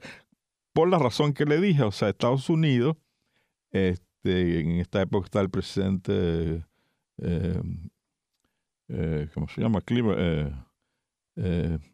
[0.71, 2.95] por la razón que le dije, o sea, Estados Unidos,
[3.71, 6.63] este, en esta época está el presidente,
[7.17, 7.61] eh,
[8.89, 9.79] eh, ¿cómo se llama?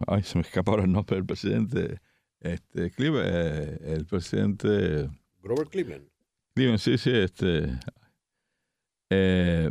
[0.07, 1.99] ay, se me escapa ahora el nombre del presidente,
[2.39, 5.09] este, el presidente
[5.41, 6.07] Grover Cleveland.
[6.53, 7.11] Cleveland, sí, sí.
[7.11, 7.79] Este,
[9.09, 9.69] eh,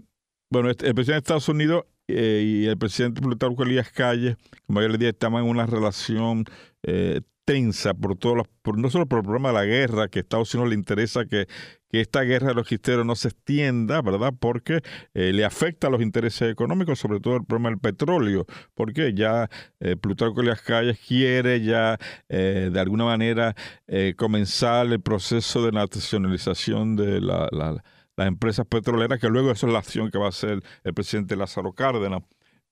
[0.50, 4.80] bueno, este, el presidente de Estados Unidos eh, y el presidente Plutarco Elías Calle, como
[4.80, 6.44] ya le dije, estaban en una relación
[6.82, 10.18] eh, tensa por todos los, por, no solo por el problema de la guerra, que
[10.18, 11.46] a Estados Unidos le interesa que,
[11.90, 14.32] que esta guerra de los cristeros no se extienda, ¿verdad?
[14.38, 14.80] Porque
[15.14, 19.48] eh, le afecta a los intereses económicos, sobre todo el problema del petróleo, porque ya
[19.80, 21.98] eh, Plutarco las Calles quiere ya
[22.28, 23.54] eh, de alguna manera
[23.86, 27.80] eh, comenzar el proceso de nacionalización de las
[28.16, 31.72] empresas petroleras, que luego eso es la acción que va a hacer el presidente Lázaro
[31.72, 32.22] Cárdenas.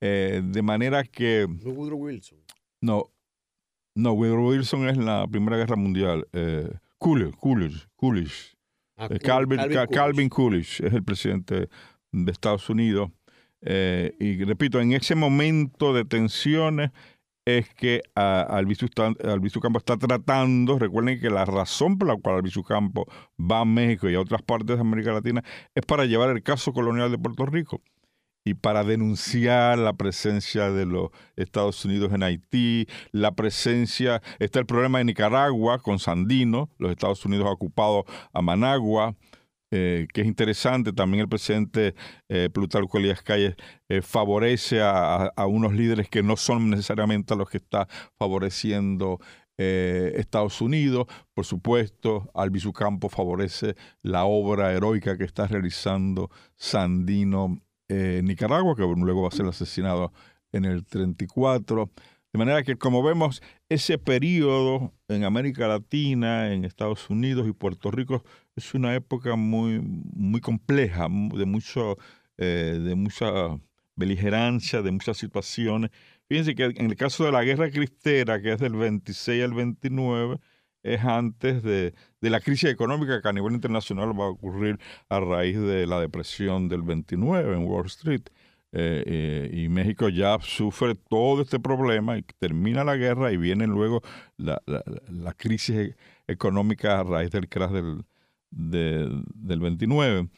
[0.00, 1.46] de manera que...
[1.64, 2.38] No Woodrow Wilson.
[2.81, 3.11] No,
[3.98, 6.28] no, Woodrow Wilson es la Primera Guerra Mundial.
[6.33, 8.57] Eh, Coolidge, Coolidge, Coolidge.
[8.98, 9.61] Ah, eh, Calvin,
[9.92, 10.80] Calvin, Coolidge.
[10.84, 11.68] es el presidente
[12.11, 13.11] de Estados Unidos.
[13.62, 16.90] Eh, y repito, en ese momento de tensiones
[17.44, 18.20] es que uh,
[18.52, 18.88] Albizu,
[19.61, 23.06] Campo está tratando, recuerden que la razón por la cual Albizu Campo
[23.38, 25.42] va a México y a otras partes de América Latina
[25.74, 27.80] es para llevar el caso colonial de Puerto Rico
[28.48, 34.64] y para denunciar la presencia de los Estados Unidos en Haití, la presencia, está el
[34.64, 39.14] problema de Nicaragua con Sandino, los Estados Unidos ha ocupado a Managua,
[39.70, 40.94] que es interesante.
[40.94, 41.94] También el presidente
[42.54, 43.54] Plutarco Elías Calles
[44.00, 47.87] favorece a, a, unos líderes que no son necesariamente a los que está
[48.18, 49.20] favoreciendo
[49.58, 51.06] Estados Unidos.
[51.34, 59.22] Por supuesto, Albizu Campo favorece la obra heroica que está realizando Sandino Nicaragua, que luego
[59.22, 60.12] va a ser asesinado
[60.53, 61.90] en el 34.
[62.33, 67.90] De manera que, como vemos, ese periodo en América Latina, en Estados Unidos y Puerto
[67.90, 68.22] Rico
[68.55, 71.96] es una época muy, muy compleja, de, mucho,
[72.37, 73.59] eh, de mucha
[73.96, 75.90] beligerancia, de muchas situaciones.
[76.29, 80.38] Fíjense que en el caso de la guerra cristera, que es del 26 al 29,
[80.83, 85.21] es antes de, de, la crisis económica que a nivel internacional va a ocurrir a
[85.21, 88.23] raíz de la depresión del 29 en Wall Street.
[88.73, 93.67] Eh, eh, y México ya sufre todo este problema y termina la guerra y viene
[93.67, 94.03] luego
[94.37, 97.71] la, la, crisis e, económica a raíz del crash
[98.51, 100.29] del, del 29.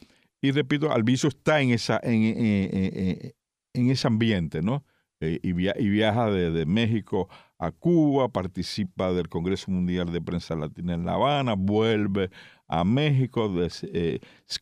[0.41, 3.33] Y repito, Alviso está en, esa, en,
[3.73, 4.85] en, ese ambiente, ¿no?
[5.21, 10.95] Eh, y, y, viaja de, México a Cuba, participa del Congreso Mundial de Prensa Latina
[10.95, 12.31] en La Habana, vuelve
[12.67, 13.53] a México,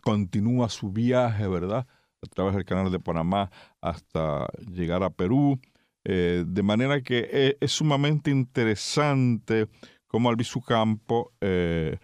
[0.04, 1.88] continúa su viaje, ¿verdad?
[2.22, 3.50] a través del canal de Panamá
[3.82, 5.60] hasta llegar a Perú.
[6.06, 9.68] Eh, de manera que e, es, sumamente interesante
[10.08, 11.98] cómo Albizu Campo eh,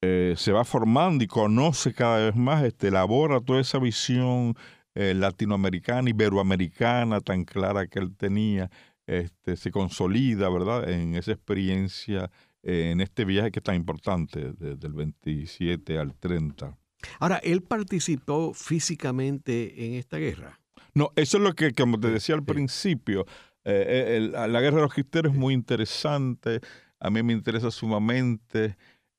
[0.00, 4.54] eh, se va formando y conoce cada vez más, este, elabora toda esa visión
[4.98, 8.70] latinoamericana, iberoamericana tan clara que él tenía,
[9.06, 12.30] este, se consolida, ¿verdad?, en esa experiencia,
[12.62, 16.76] en este viaje que es tan importante, desde el 27 al 30.
[17.20, 20.58] Ahora, ¿él participó físicamente en esta guerra?
[20.94, 23.26] No, eso es lo que, como te decía al principio,
[23.64, 26.60] eh, eh, la guerra de los cristeros es muy interesante,
[27.00, 28.76] a mí me interesa sumamente.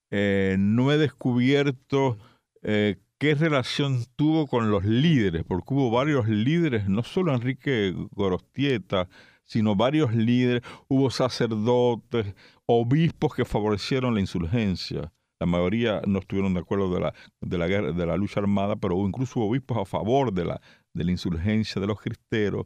[0.10, 2.17] Eh, no he descubierto
[2.63, 9.08] qué relación tuvo con los líderes, porque hubo varios líderes, no solo Enrique Gorostieta,
[9.47, 12.36] sino varios líderes, hubo sacerdotes,
[12.67, 17.67] obispos que favorecieron la insurgencia la mayoría no estuvieron de acuerdo de la, de la,
[17.67, 20.62] guerra, de la lucha armada, pero incluso hubo obispos a favor de la,
[20.93, 22.65] de la insurgencia de los cristeros.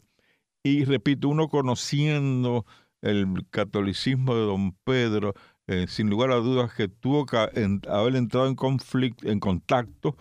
[0.63, 2.65] Y repito, uno conociendo
[3.02, 5.34] el catolicismo de don Pedro,
[5.67, 10.15] eh, sin lugar a dudas que tuvo que haber entrado en conflicto, en contacto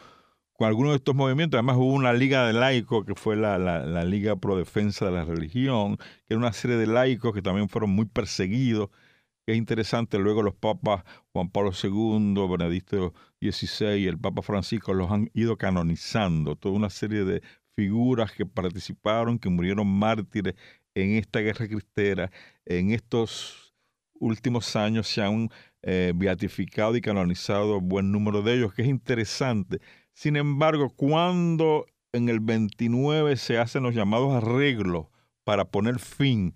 [0.61, 1.57] con algunos de estos movimientos.
[1.57, 5.25] Además hubo una liga de laicos, que fue la, la, Liga Pro Defensa de la
[5.25, 8.91] Religión, que era una serie de laicos que también fueron muy perseguidos
[9.47, 15.11] es interesante, luego los papas Juan Pablo II, Benedicto XVI y el Papa Francisco los
[15.11, 17.43] han ido canonizando, toda una serie de
[17.75, 20.57] figuras que participaron, que murieron mártires
[20.95, 22.31] en esta guerra cristera.
[22.67, 23.75] En estos
[24.21, 25.49] últimos años se han
[25.83, 29.81] eh, beatificado y canonizado buen número de ellos, que es interesante.
[30.13, 35.07] Sin embargo, cuando en el 29 se hacen los llamados arreglos
[35.45, 36.55] para poner fin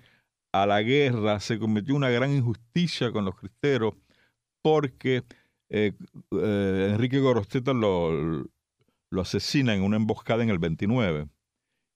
[0.52, 3.94] a la guerra, se cometió una gran injusticia con los cristeros
[4.62, 5.24] porque
[5.68, 5.92] eh,
[6.30, 8.44] eh, Enrique Gorosteta lo,
[9.10, 11.28] lo asesina en una emboscada en el 29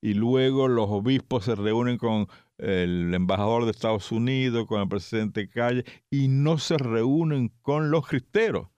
[0.01, 5.49] y luego los obispos se reúnen con el embajador de Estados Unidos, con el presidente
[5.49, 8.69] Calle, y no se reúnen con los cristeros.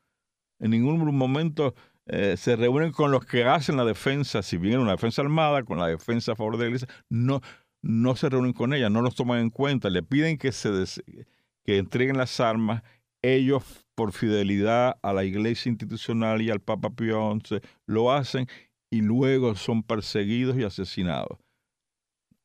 [0.59, 1.75] En ningún momento
[2.13, 5.79] eh, se reúnen con los que hacen la defensa, si bien una defensa armada, con
[5.79, 7.41] la defensa a favor de la iglesia, no,
[7.83, 10.71] no se reúnen con ella, no los toman en cuenta, le piden que, se
[11.65, 12.83] que entreguen las armas,
[13.23, 13.63] ellos
[13.95, 18.49] por fidelidad a la iglesia institucional y al Papa Pío XI lo hacen
[18.91, 21.39] y luego son perseguidos y asesinados.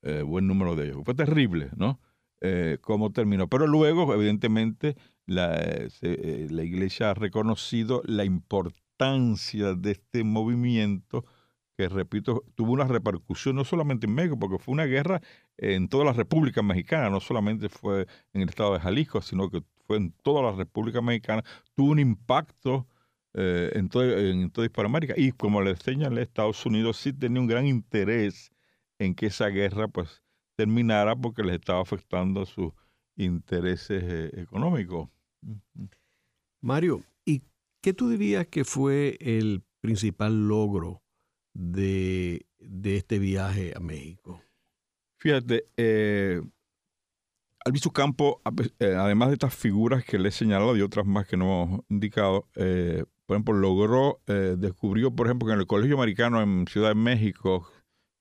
[0.04, 1.02] Eh, buen número de ellos.
[1.04, 2.00] Fue terrible, ¿no?
[2.42, 3.48] Eh, cómo terminó.
[3.48, 5.58] Pero luego, evidentemente, la,
[6.02, 11.26] la iglesia ha reconocido la importancia de este movimiento
[11.78, 15.22] que repito, tuvo una repercusión no solamente en México, porque fue una guerra
[15.58, 19.62] en toda la República Mexicana, no solamente fue en el estado de Jalisco, sino que
[19.86, 21.44] fue en toda la República Mexicana,
[21.76, 22.88] tuvo un impacto
[23.34, 24.06] eh, en, todo,
[24.52, 25.16] toda Hispanoamérica.
[25.18, 28.52] Y como les señalé, Estados Unidos sí tenía un gran interés
[28.98, 30.24] en que esa guerra pues
[30.56, 32.72] terminara porque les estaba afectando sus
[33.18, 35.10] intereses eh, económicos.
[36.62, 37.15] Mario, ¿y
[37.86, 41.04] qué tú dirías que fue el principal logro
[41.54, 42.48] de,
[42.84, 44.42] este viaje a México?
[45.20, 46.42] Fíjate, eh,
[47.64, 48.42] Albizu Campo,
[48.80, 51.82] eh, además de estas figuras que le he señalado y otras más que no hemos
[51.88, 56.66] indicado, eh, por ejemplo, logró, eh, descubrió, por ejemplo, que en el Colegio Americano en
[56.68, 57.70] Ciudad de México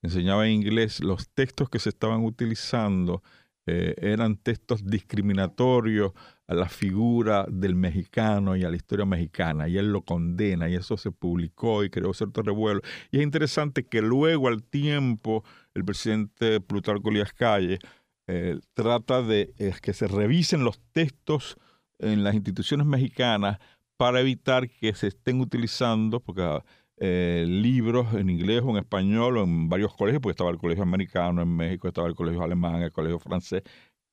[0.02, 3.22] enseñaba en inglés los textos que se estaban utilizando
[3.66, 6.12] eh, eran textos discriminatorios
[6.46, 10.74] a la figura del mexicano y a la historia mexicana, y él lo condena, y
[10.74, 12.80] eso se publicó y creó cierto revuelo.
[13.10, 15.44] Y es interesante que luego, al tiempo,
[15.74, 17.78] el presidente Plutarco Elías Calle
[18.26, 21.56] eh, trata de que se revisen los textos
[21.98, 23.58] en las instituciones mexicanas
[23.96, 26.62] para evitar que se estén utilizando, porque
[26.98, 30.82] eh, libros en inglés o en español o en varios colegios, porque estaba el colegio
[30.82, 33.62] americano en México, estaba el colegio alemán, el colegio francés,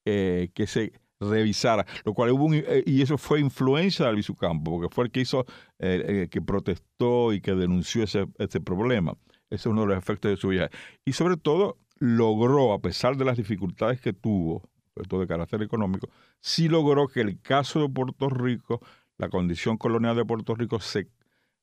[0.05, 4.93] eh, que se revisara, lo cual hubo eh, y eso fue influencia de Albizu porque
[4.93, 5.45] fue el que hizo,
[5.77, 9.15] que protestó y que denunció ese, ese problema.
[9.51, 10.71] Ese es uno de los efectos de su viaje.
[11.05, 14.63] Y sobre todo, logró, a pesar de las dificultades que tuvo,
[15.07, 16.09] todo de carácter económico,
[16.39, 18.81] sí logró que el caso de Puerto Rico,
[19.17, 21.07] la condición colonial de Puerto Rico, se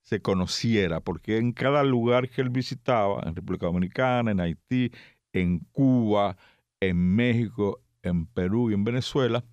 [0.09, 4.91] se conociera, porque en cada lugar que él visitaba, en República Dominicana, en Haití,
[5.35, 6.39] en Cuba,
[6.81, 9.45] en México, en Perú y en Venezuela,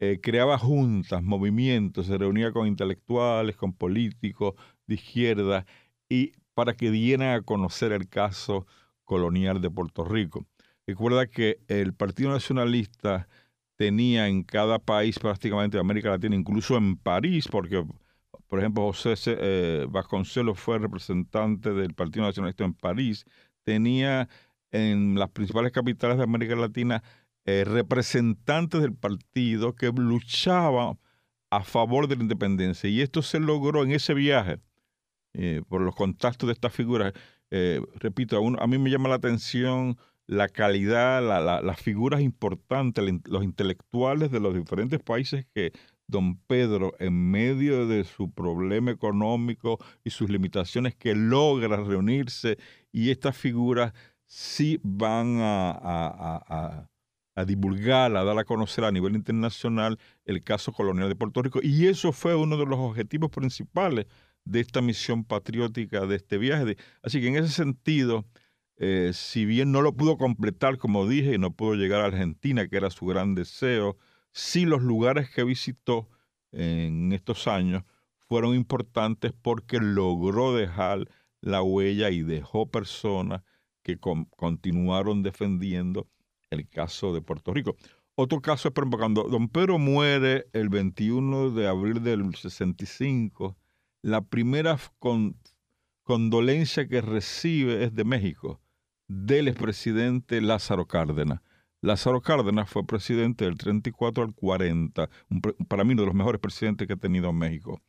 [0.00, 4.54] eh, creaba juntas, movimientos, se reunía con intelectuales, con políticos
[4.88, 5.64] de izquierda,
[6.08, 8.66] y para que dieran a conocer el caso
[9.04, 10.44] colonial de Puerto Rico.
[10.88, 13.28] Recuerda que el Partido Nacionalista
[13.76, 17.84] tenía en cada país prácticamente de América Latina, incluso en París, porque
[18.50, 23.24] por ejemplo, José eh, Vasconcelos fue representante del Partido Nacionalista en París.
[23.64, 24.28] Tenía
[24.72, 27.02] en las principales capitales de América Latina
[27.44, 30.98] eh, representantes del partido que luchaban
[31.50, 32.90] a favor de la independencia.
[32.90, 34.58] Y esto se logró en ese viaje,
[35.34, 37.12] eh, por los contactos de estas figuras.
[37.96, 41.20] repito, a, mí me llama la atención la calidad,
[41.62, 45.72] las figuras importantes, los intelectuales de los diferentes países que
[46.10, 52.58] don Pedro, en medio de su problema económico y sus limitaciones, que logra reunirse
[52.92, 53.92] y estas figuras
[54.26, 56.86] sí van a,
[57.46, 61.60] divulgar, a dar a conocer a nivel internacional el caso colonial de Puerto Rico.
[61.62, 64.06] Y eso fue uno de los objetivos principales
[64.44, 66.76] de esta misión patriótica, de este viaje.
[67.02, 68.26] Así que en ese sentido,
[68.76, 72.68] eh, si bien no lo pudo completar, como dije, y no pudo llegar a Argentina,
[72.68, 73.96] que era su gran deseo,
[74.32, 76.08] sí los lugares que visitó
[76.52, 77.84] en estos años
[78.28, 81.08] fueron importantes porque logró dejar
[81.40, 83.42] la huella y dejó personas
[83.82, 86.08] que continuaron defendiendo
[86.50, 87.76] el caso de Puerto Rico.
[88.14, 93.56] Otro caso es, por cuando don Pedro muere el 21 de abril del 65,
[94.02, 94.78] la primera
[96.02, 98.60] condolencia que recibe es de México,
[99.08, 101.40] del expresidente Lázaro Cárdenas.
[101.82, 105.08] Lázaro Cárdenas fue presidente del 34 al 40,
[105.68, 107.80] para mí uno de los mejores presidentes que ha tenido México.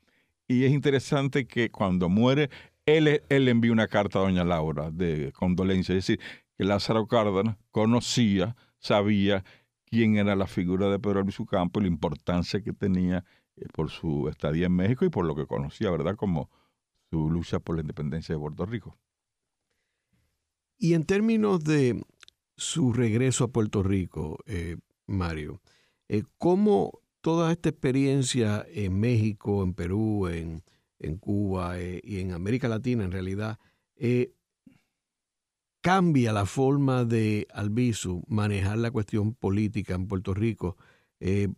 [0.48, 2.50] Y es interesante que cuando muere,
[2.86, 6.20] él, él envía una carta a doña Laura de condolencia, es decir,
[6.58, 9.44] que Lázaro Cárdenas conocía, sabía
[9.86, 13.26] quién era la figura de Pedro Albizu Campo y la importancia que tenía
[13.58, 16.16] eh, por su estadía en México y por lo que conocía, ¿verdad?
[16.16, 16.50] Como
[17.10, 18.98] su lucha por la independencia de Puerto Rico.
[20.78, 22.02] Y en términos de
[22.56, 24.78] su regreso a Puerto Rico, eh,
[25.08, 25.62] Mario.
[26.10, 30.64] Eh, ¿Cómo toda esta experiencia en México, en Perú, en,
[31.20, 33.58] Cuba eh, y en América Latina en realidad
[35.82, 40.78] cambia la forma de Albizu manejar la cuestión política en Puerto Rico,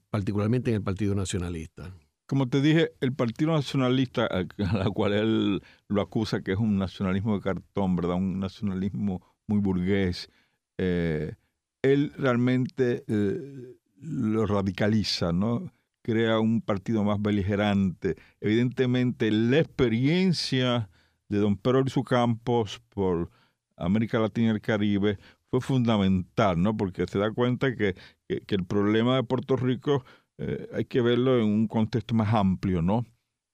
[0.10, 1.94] particularmente en el Partido Nacionalista?
[2.26, 6.78] Como te dije, el Partido Nacionalista, a la cual él lo acusa que es un
[6.78, 8.16] nacionalismo de cartón, ¿verdad?
[8.16, 10.30] Un nacionalismo muy burgués,
[10.78, 11.36] eh,
[11.82, 15.72] él realmente eh, lo radicaliza, ¿no?
[16.02, 18.16] Crea un partido más beligerante.
[18.42, 20.90] Evidentemente, la experiencia
[21.30, 23.32] de don Pedro su Campos por
[23.78, 25.18] América Latina y el Caribe
[25.50, 26.76] fue fundamental, ¿no?
[26.76, 27.96] Porque se da cuenta que,
[28.28, 30.04] el problema de Puerto Rico
[30.38, 33.06] eh, hay que verlo en un contexto más amplio, ¿no?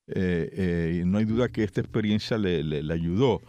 [0.08, 3.42] no hay duda que esta experiencia le, le ayudó.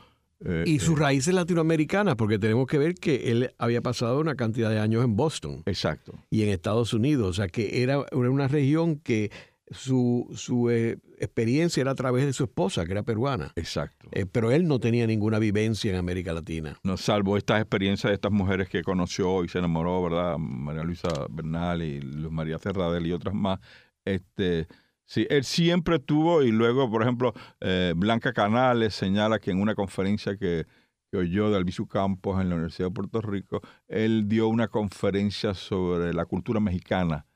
[0.45, 1.03] Eh, y sus eh.
[1.03, 5.17] raíces latinoamericanas, porque tenemos que ver que él había pasado una cantidad de años en
[5.17, 5.63] Boston.
[5.67, 6.15] Exacto.
[6.31, 7.29] Y en Estados Unidos.
[7.29, 9.31] O sea, que era una región que
[9.71, 13.53] su, su eh, experiencia era a través de su esposa, que era peruana.
[13.55, 14.09] Exacto.
[14.33, 16.77] pero él no tenía ninguna vivencia en América Latina.
[16.83, 20.39] No, salvo estas experiencias de estas mujeres que conoció y se enamoró, ¿verdad?
[20.39, 23.61] María Luisa Bernal y Luz María Cerradel y otras más.
[24.05, 24.67] Este,
[25.11, 29.75] Sí, él siempre tuvo, y luego, por ejemplo, eh, Blanca Canales señala que en una
[29.75, 30.67] conferencia que,
[31.13, 36.15] oyó de Albizu Campos en la Universidad de Puerto Rico, él dio una conferencia sobre
[36.15, 37.27] la cultura mexicana.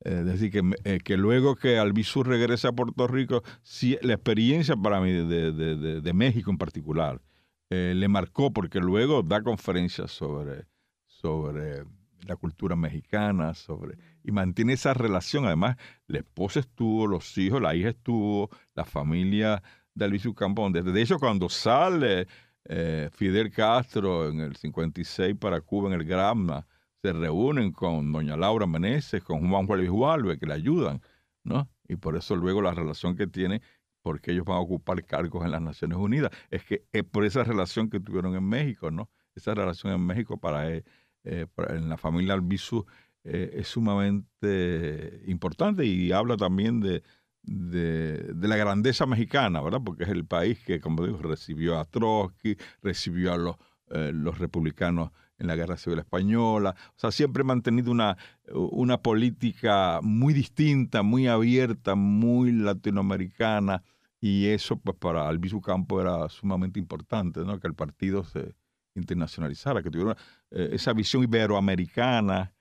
[0.00, 4.76] es decir, que, eh, que luego que Albizu regrese a Puerto Rico, sí, la experiencia
[4.76, 7.22] para mí de, de, de, México en particular
[7.70, 10.66] eh, le marcó, porque luego da conferencias sobre,
[11.06, 11.84] sobre
[12.26, 15.44] la cultura mexicana, sobre y mantiene esa relación.
[15.44, 15.76] Además,
[16.08, 19.62] la esposa estuvo, los hijos, la hija estuvo, la familia
[19.94, 20.68] de Luis Campo.
[20.70, 22.26] De hecho, cuando sale
[22.64, 26.66] eh, Fidel Castro en el 56 para Cuba, en el Granma,
[27.02, 31.02] se reúnen con doña Laura Meneses, con Juan Luis Hualve, que le ayudan,
[31.44, 31.68] ¿no?
[31.86, 33.60] Y por eso luego la relación que tiene,
[34.00, 37.44] porque ellos van a ocupar cargos en las Naciones Unidas, es que es por esa
[37.44, 39.10] relación que tuvieron en México, ¿no?
[39.34, 40.82] Esa relación en México para, eh,
[41.24, 42.86] en la familia Albizu
[43.24, 47.02] eh, es sumamente importante y habla también de,
[47.46, 49.80] de, la grandeza mexicana, ¿verdad?
[49.84, 53.56] Porque es el país que, como digo, recibió a Trotsky, recibió a los,
[53.90, 56.74] eh, los republicanos en la Guerra Civil Española.
[56.90, 58.16] O sea, siempre ha mantenido una,
[58.52, 63.82] una política muy distinta, muy abierta, muy latinoamericana.
[64.20, 67.58] Y eso, pues, para Albizu Campo era sumamente importante, ¿no?
[67.60, 68.54] Que el partido se
[68.94, 70.16] internacionalizara, que tuviera
[70.50, 72.53] eh, esa visión iberoamericana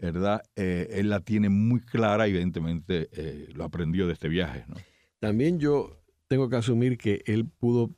[0.00, 0.42] ¿verdad?
[0.56, 4.64] Eh, él la tiene muy clara, evidentemente eh, lo aprendió de este viaje.
[4.68, 4.76] ¿no?
[5.18, 7.90] También yo tengo que asumir que él pudo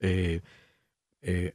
[0.00, 0.40] eh,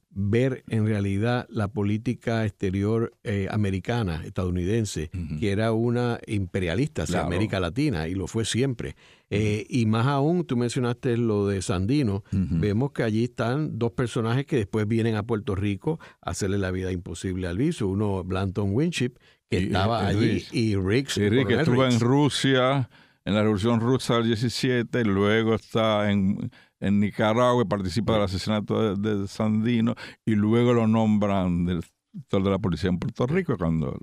[0.09, 3.13] ver en realidad la política exterior
[3.51, 8.95] americana, estadounidense, que era una imperialista hacia América Latina y lo fue siempre.
[9.29, 14.55] y más aún, tú mencionaste lo de Sandino, vemos que allí están dos personajes que
[14.55, 17.87] después vienen a Puerto Rico a hacerle la vida imposible al viso.
[17.87, 19.19] Uno, Blanton Winship,
[19.49, 21.15] que estaba allí, y Rick.
[21.15, 22.89] Rick estuvo en Rusia,
[23.25, 28.95] en la Revolución Rusa del 17, luego está en, en Nicaragua y participa del asesinato
[28.95, 29.95] de, Sandino,
[30.25, 33.97] y luego lo nombran director de la policía en Puerto Rico, cuando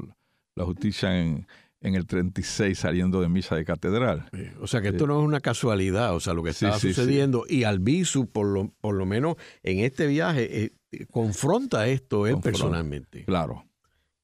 [0.56, 1.46] la justicia en,
[1.80, 4.28] en el 36 saliendo de misa de catedral.
[4.60, 7.44] O sea que esto no es una casualidad, o sea, lo que está sucediendo.
[7.48, 13.24] Y Albizu, por lo, por lo menos en este viaje, eh, confronta esto él personalmente.
[13.24, 13.65] Claro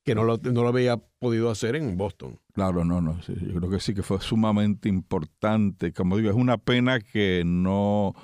[0.05, 2.41] que no lo, no lo había podido hacer en Boston.
[2.53, 5.93] Claro, no, no, yo creo que sí que fue sumamente importante.
[5.93, 8.15] Como digo, es una pena que no,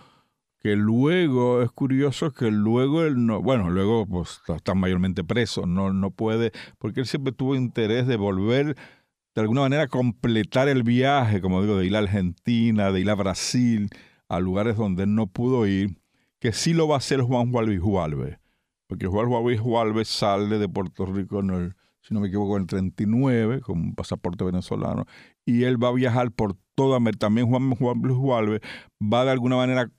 [0.60, 5.92] que luego, es curioso que luego él no, bueno, luego pues está mayormente preso, no,
[5.92, 8.76] no puede, porque él siempre tuvo interés de volver
[9.34, 13.14] de alguna manera completar el viaje, como digo, de ir a Argentina, de ir a
[13.14, 13.88] Brasil,
[14.28, 16.00] a lugares donde él no pudo ir,
[16.40, 18.38] que sí lo va a hacer Juan Juan Luis Juárez
[18.88, 22.66] porque Juan Juan sale de Puerto Rico en el, si no me equivoco, en el
[22.66, 25.04] 39 con un pasaporte venezolano
[25.44, 27.26] y él va a viajar por toda América.
[27.26, 28.60] También Juan Juan Luis Juárez
[29.00, 29.90] va de alguna manera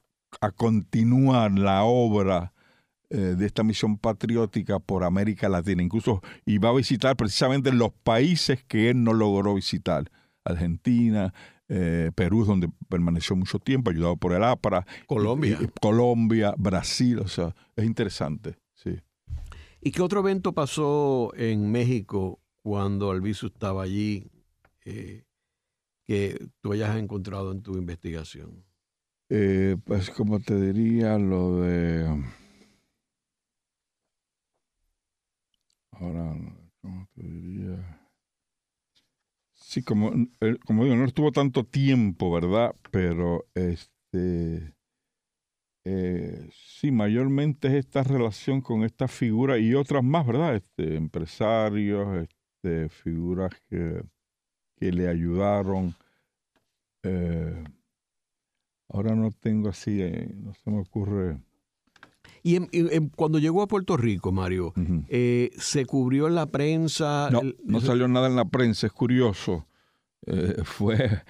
[0.41, 2.53] a continuar la obra
[3.11, 7.91] eh, de esta misión patriótica por América Latina, incluso y va a visitar precisamente los
[7.91, 10.11] países que él no logró visitar,
[10.43, 11.33] Argentina,
[11.69, 17.55] eh, Perú, donde permaneció mucho tiempo, ayudado por el APRA, Colombia, Colombia, Brasil, o sea,
[17.75, 18.57] es interesante.
[18.83, 18.97] Sí.
[19.81, 24.31] ¿Y qué otro evento pasó en México cuando Albizu estaba allí
[24.85, 25.25] eh,
[26.07, 28.63] que tú hayas encontrado en tu investigación?
[29.29, 32.23] Eh, pues como te diría lo de...
[35.91, 36.37] Ahora,
[36.81, 38.09] ¿cómo te diría?
[39.53, 40.11] Sí, como,
[40.65, 42.73] como digo, no estuvo tanto tiempo, ¿verdad?
[42.91, 44.73] Pero este
[45.91, 50.55] eh, sí, mayormente es esta relación con esta figura y otras más, ¿verdad?
[50.55, 54.03] Este, empresarios, este, figuras que,
[54.75, 55.95] que le ayudaron.
[57.01, 57.63] Eh,
[58.89, 61.39] ahora no tengo así, eh, no se me ocurre.
[62.43, 62.59] Y
[63.15, 64.73] cuando llegó a Puerto Rico, Mario,
[65.07, 67.29] eh, ¿se cubrió en la prensa?
[67.31, 69.65] No, no salió nada en la prensa, es curioso.
[70.65, 71.23] fue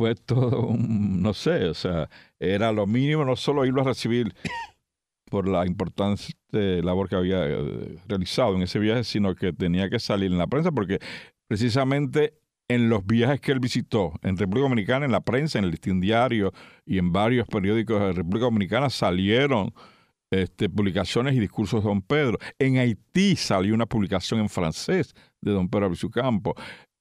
[0.00, 4.34] fue todo un, no sé, o sea, era lo mínimo no solo irlo a recibir
[5.30, 6.32] por la importante
[6.82, 10.46] labor que había eh, realizado en ese viaje, sino que tenía que salir en la
[10.46, 11.00] prensa porque
[11.46, 12.32] precisamente
[12.70, 16.00] en los viajes que él visitó en República Dominicana, en la prensa, en el Listín
[16.00, 16.54] Diario
[16.86, 19.74] y en varios periódicos de República Dominicana salieron
[20.30, 22.38] este, publicaciones y discursos de don Pedro.
[22.58, 26.54] En Haití salió una publicación en francés de don Pedro Campo.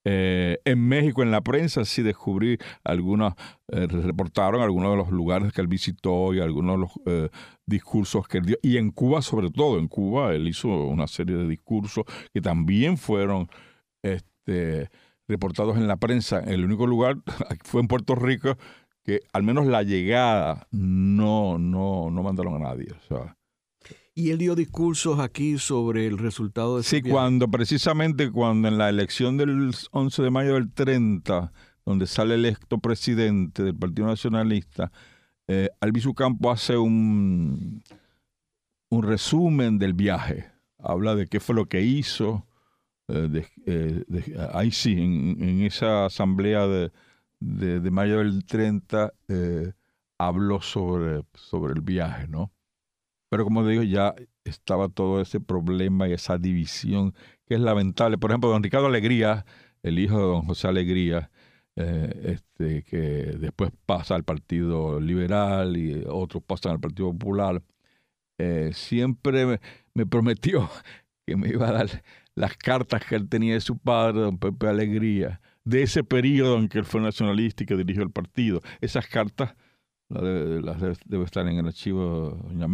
[0.06, 3.34] Eh, en México, en la prensa, sí descubrí algunos,
[3.68, 7.30] eh, reportaron algunos de los lugares que él visitó y algunos de los eh,
[7.66, 8.58] discursos que él dio.
[8.62, 12.98] Y en Cuba, sobre todo, en Cuba, él hizo una serie de discursos que también
[12.98, 13.50] fueron
[14.02, 14.90] este,
[15.28, 16.40] reportados en la prensa.
[16.40, 17.18] El único lugar
[17.64, 18.58] fue en Puerto Rico
[19.04, 22.88] que al menos la llegada no, no, no mandaron a nadie.
[22.92, 23.38] O sea,
[24.20, 28.90] y él dio discursos aquí sobre el resultado de Sí, cuando precisamente cuando en la
[28.90, 31.54] elección del 11 de mayo del 30,
[31.86, 34.92] donde sale electo presidente del Partido Nacionalista,
[35.48, 37.82] eh, Albizu Campo hace un,
[38.90, 40.52] un resumen del viaje.
[40.80, 42.46] Habla de qué fue lo que hizo,
[43.08, 44.04] eh,
[44.54, 46.92] ahí sí, en, esa asamblea de,
[47.40, 49.14] de, mayo del 30
[50.18, 52.52] habló sobre, sobre el viaje, ¿no?
[53.30, 57.14] Pero como digo, ya estaba todo ese problema y esa división
[57.46, 58.18] que es lamentable.
[58.18, 59.46] Por ejemplo, don Ricardo Alegría,
[59.84, 61.32] el hijo de don José Alegría,
[61.76, 67.64] eh, este, que después pasa al Partido Liberal y otros pasan al Partido Popular,
[68.38, 69.60] eh, siempre
[69.94, 70.70] me, prometió
[71.26, 72.04] que me iba a dar
[72.36, 76.70] las cartas que él tenía de su padre, don Pepe Alegría, de ese periodo en
[76.70, 78.62] que él fue nacionalista y que dirigió el partido.
[78.82, 79.56] Esas cartas
[80.10, 82.68] las debe, estar en el archivo Doña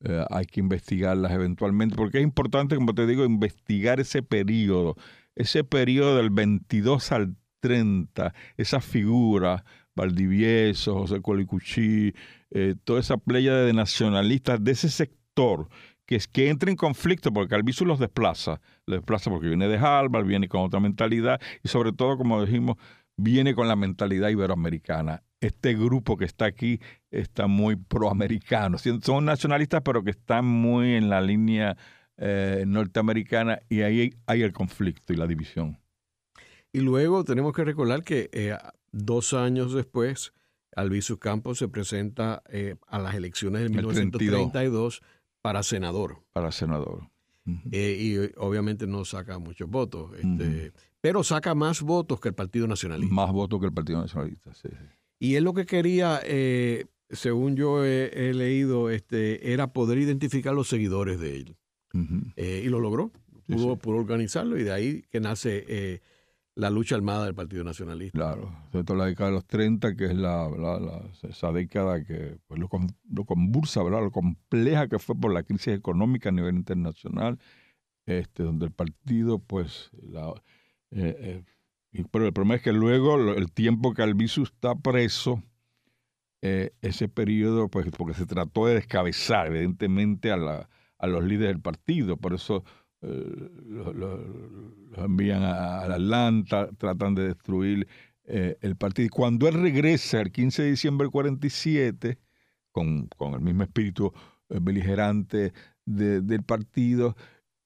[0.00, 4.96] eh, hay que investigarlas eventualmente, porque es importante, como te digo, investigar ese periodo,
[5.34, 9.64] ese periodo del 22 al 30, esa figura,
[9.96, 12.14] Valdivieso, José Colicuchí,
[12.50, 15.68] eh, toda esa playa de nacionalistas de ese sector
[16.08, 19.76] que es que entra en conflicto porque Albizu los desplaza, los desplaza porque viene de
[19.76, 22.78] Harvard, viene con otra mentalidad y sobre todo, como dijimos,
[23.18, 25.22] viene con la mentalidad iberoamericana.
[25.40, 26.80] Este grupo que está aquí
[27.10, 28.76] está muy proamericano.
[28.78, 31.76] Son nacionalistas, pero que están muy en la línea
[32.16, 35.78] eh, norteamericana y ahí hay el conflicto y la división.
[36.72, 38.56] Y luego tenemos que recordar que eh,
[38.92, 40.32] dos años después,
[40.76, 45.02] Albizu Campos se presenta eh, a las elecciones de 1932
[45.40, 46.22] para senador.
[46.32, 47.08] Para senador.
[47.70, 52.66] Eh, y obviamente no saca muchos votos, este, pero saca más votos que el Partido
[52.66, 53.14] Nacionalista.
[53.14, 54.68] Más votos que el Partido Nacionalista, sí.
[55.18, 56.20] Y él lo que quería,
[57.10, 61.56] según yo he, leído, este, era poder identificar los seguidores de él.
[62.36, 63.10] y lo logró.
[63.46, 66.00] Pudo, pudo, organizarlo y de ahí que nace
[66.58, 68.18] la lucha armada del Partido Nacionalista.
[68.18, 70.50] Claro, sobre todo la década de los 30, que es la,
[71.22, 72.68] esa década que pues, lo,
[73.12, 74.02] lo, convulsa, ¿verdad?
[74.02, 77.38] lo compleja que fue por la crisis económica a nivel internacional,
[78.06, 80.30] este, donde el partido, pues, la,
[80.90, 81.44] eh, eh,
[82.10, 85.42] pero el problema es que luego, el tiempo que Albizu está preso,
[86.40, 90.68] eh, ese periodo, pues, porque se trató de descabezar, evidentemente, a, la,
[90.98, 92.64] a los líderes del partido, por eso
[93.02, 94.20] eh, los
[94.96, 97.88] envían a, Atlanta, tratan de destruir
[98.24, 99.06] eh, el partido.
[99.06, 102.18] Y cuando él regresa el 15 de diciembre del 47,
[102.70, 104.12] con, con el mismo espíritu
[104.48, 105.52] beligerante
[105.84, 107.16] del partido,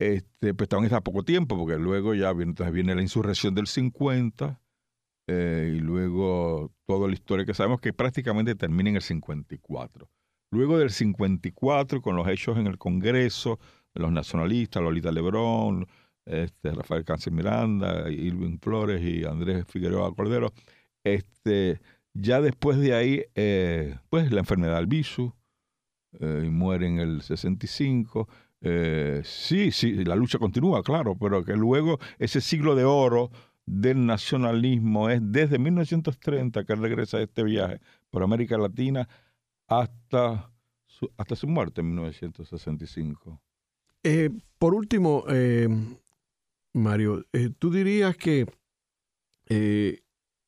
[0.09, 4.61] este, pues estaban a poco tiempo, porque luego ya viene, viene la insurrección del 50,
[5.29, 10.11] y luego toda la historia que sabemos que prácticamente termina en el 54.
[10.51, 13.59] Luego del 54, con los hechos en el Congreso,
[13.95, 15.87] los nacionalistas, Lolita Lebrón,
[16.27, 20.53] este, Rafael Cáncer Miranda, Irving Flores y Andrés Figueroa Cordero.
[21.05, 21.81] Este,
[22.15, 25.33] ya después de ahí, eh, pues la enfermedad del visu,
[26.21, 28.29] eh, y muere en el 65.
[28.65, 33.31] Eh, sí, sí, la lucha continúa, claro, pero que luego ese siglo de oro
[33.67, 39.09] del nacionalismo es desde 1930 que regresa a este viaje por América Latina
[39.67, 40.53] hasta
[40.87, 43.41] su, hasta su muerte en 1965.
[44.05, 45.69] Eh, por último, eh,
[46.73, 47.25] Mario,
[47.59, 48.47] ¿tú dirías que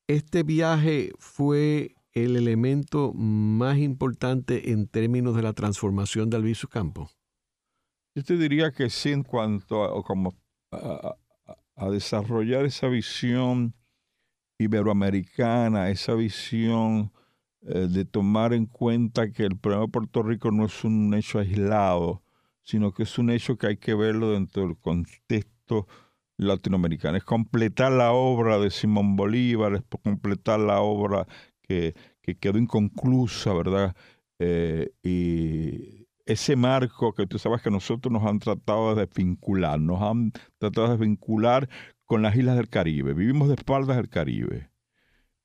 [0.07, 7.11] este viaje fue el elemento más importante en términos de la transformación de Alviso Campo?
[8.15, 10.33] Yo te diría que sí en cuanto a, como
[10.71, 11.17] a,
[11.89, 13.75] desarrollar esa visión
[14.57, 17.11] iberoamericana, esa visión
[17.61, 22.23] de tomar en cuenta que el problema de Puerto Rico no es un hecho aislado,
[22.61, 25.87] sino que es un hecho que hay que verlo dentro del contexto
[26.37, 27.17] latinoamericano.
[27.17, 31.27] Es completar la obra de Simón Bolívar, es completar la obra
[31.61, 31.95] que,
[32.39, 33.95] quedó inconclusa, ¿verdad?
[34.39, 40.01] Eh, y ese marco que tú sabes que nosotros nos han tratado de vincular, nos
[40.01, 41.69] han tratado de vincular
[42.05, 43.13] con las islas del Caribe.
[43.13, 44.69] Vivimos de espaldas del Caribe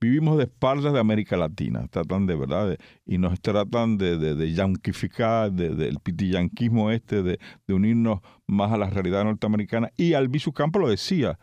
[0.00, 4.52] vivimos de espaldas de América Latina, tratan de verdad, y nos tratan de, de, de
[4.52, 9.90] yanquificar, del de, pitiyanquismo este, de, unirnos más a la realidad norteamericana.
[9.96, 11.38] Y Albizu Campo lo decía,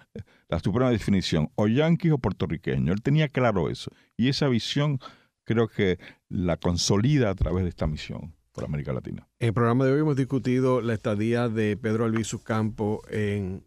[0.49, 2.91] la suprema definición, o yanquis o puertorriqueño.
[2.91, 3.91] Él tenía claro eso.
[4.17, 4.99] Y esa visión
[5.43, 9.28] creo que la consolida a través de esta misión América Latina.
[9.39, 13.64] En el programa de hoy hemos discutido la estadía de Pedro Albizu Campo en,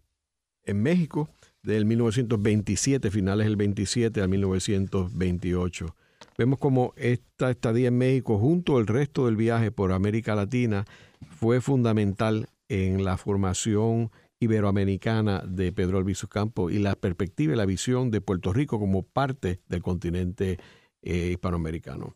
[0.63, 1.29] en México
[1.63, 5.95] del 1927, finales del 27 al 1928.
[6.37, 10.85] Vemos como esta estadía en México, junto al resto del viaje por América Latina,
[11.29, 17.65] fue fundamental en la formación iberoamericana de Pedro Albizu Campo y la perspectiva y la
[17.65, 20.57] visión de Puerto Rico como parte del continente
[21.03, 22.15] eh, hispanoamericano.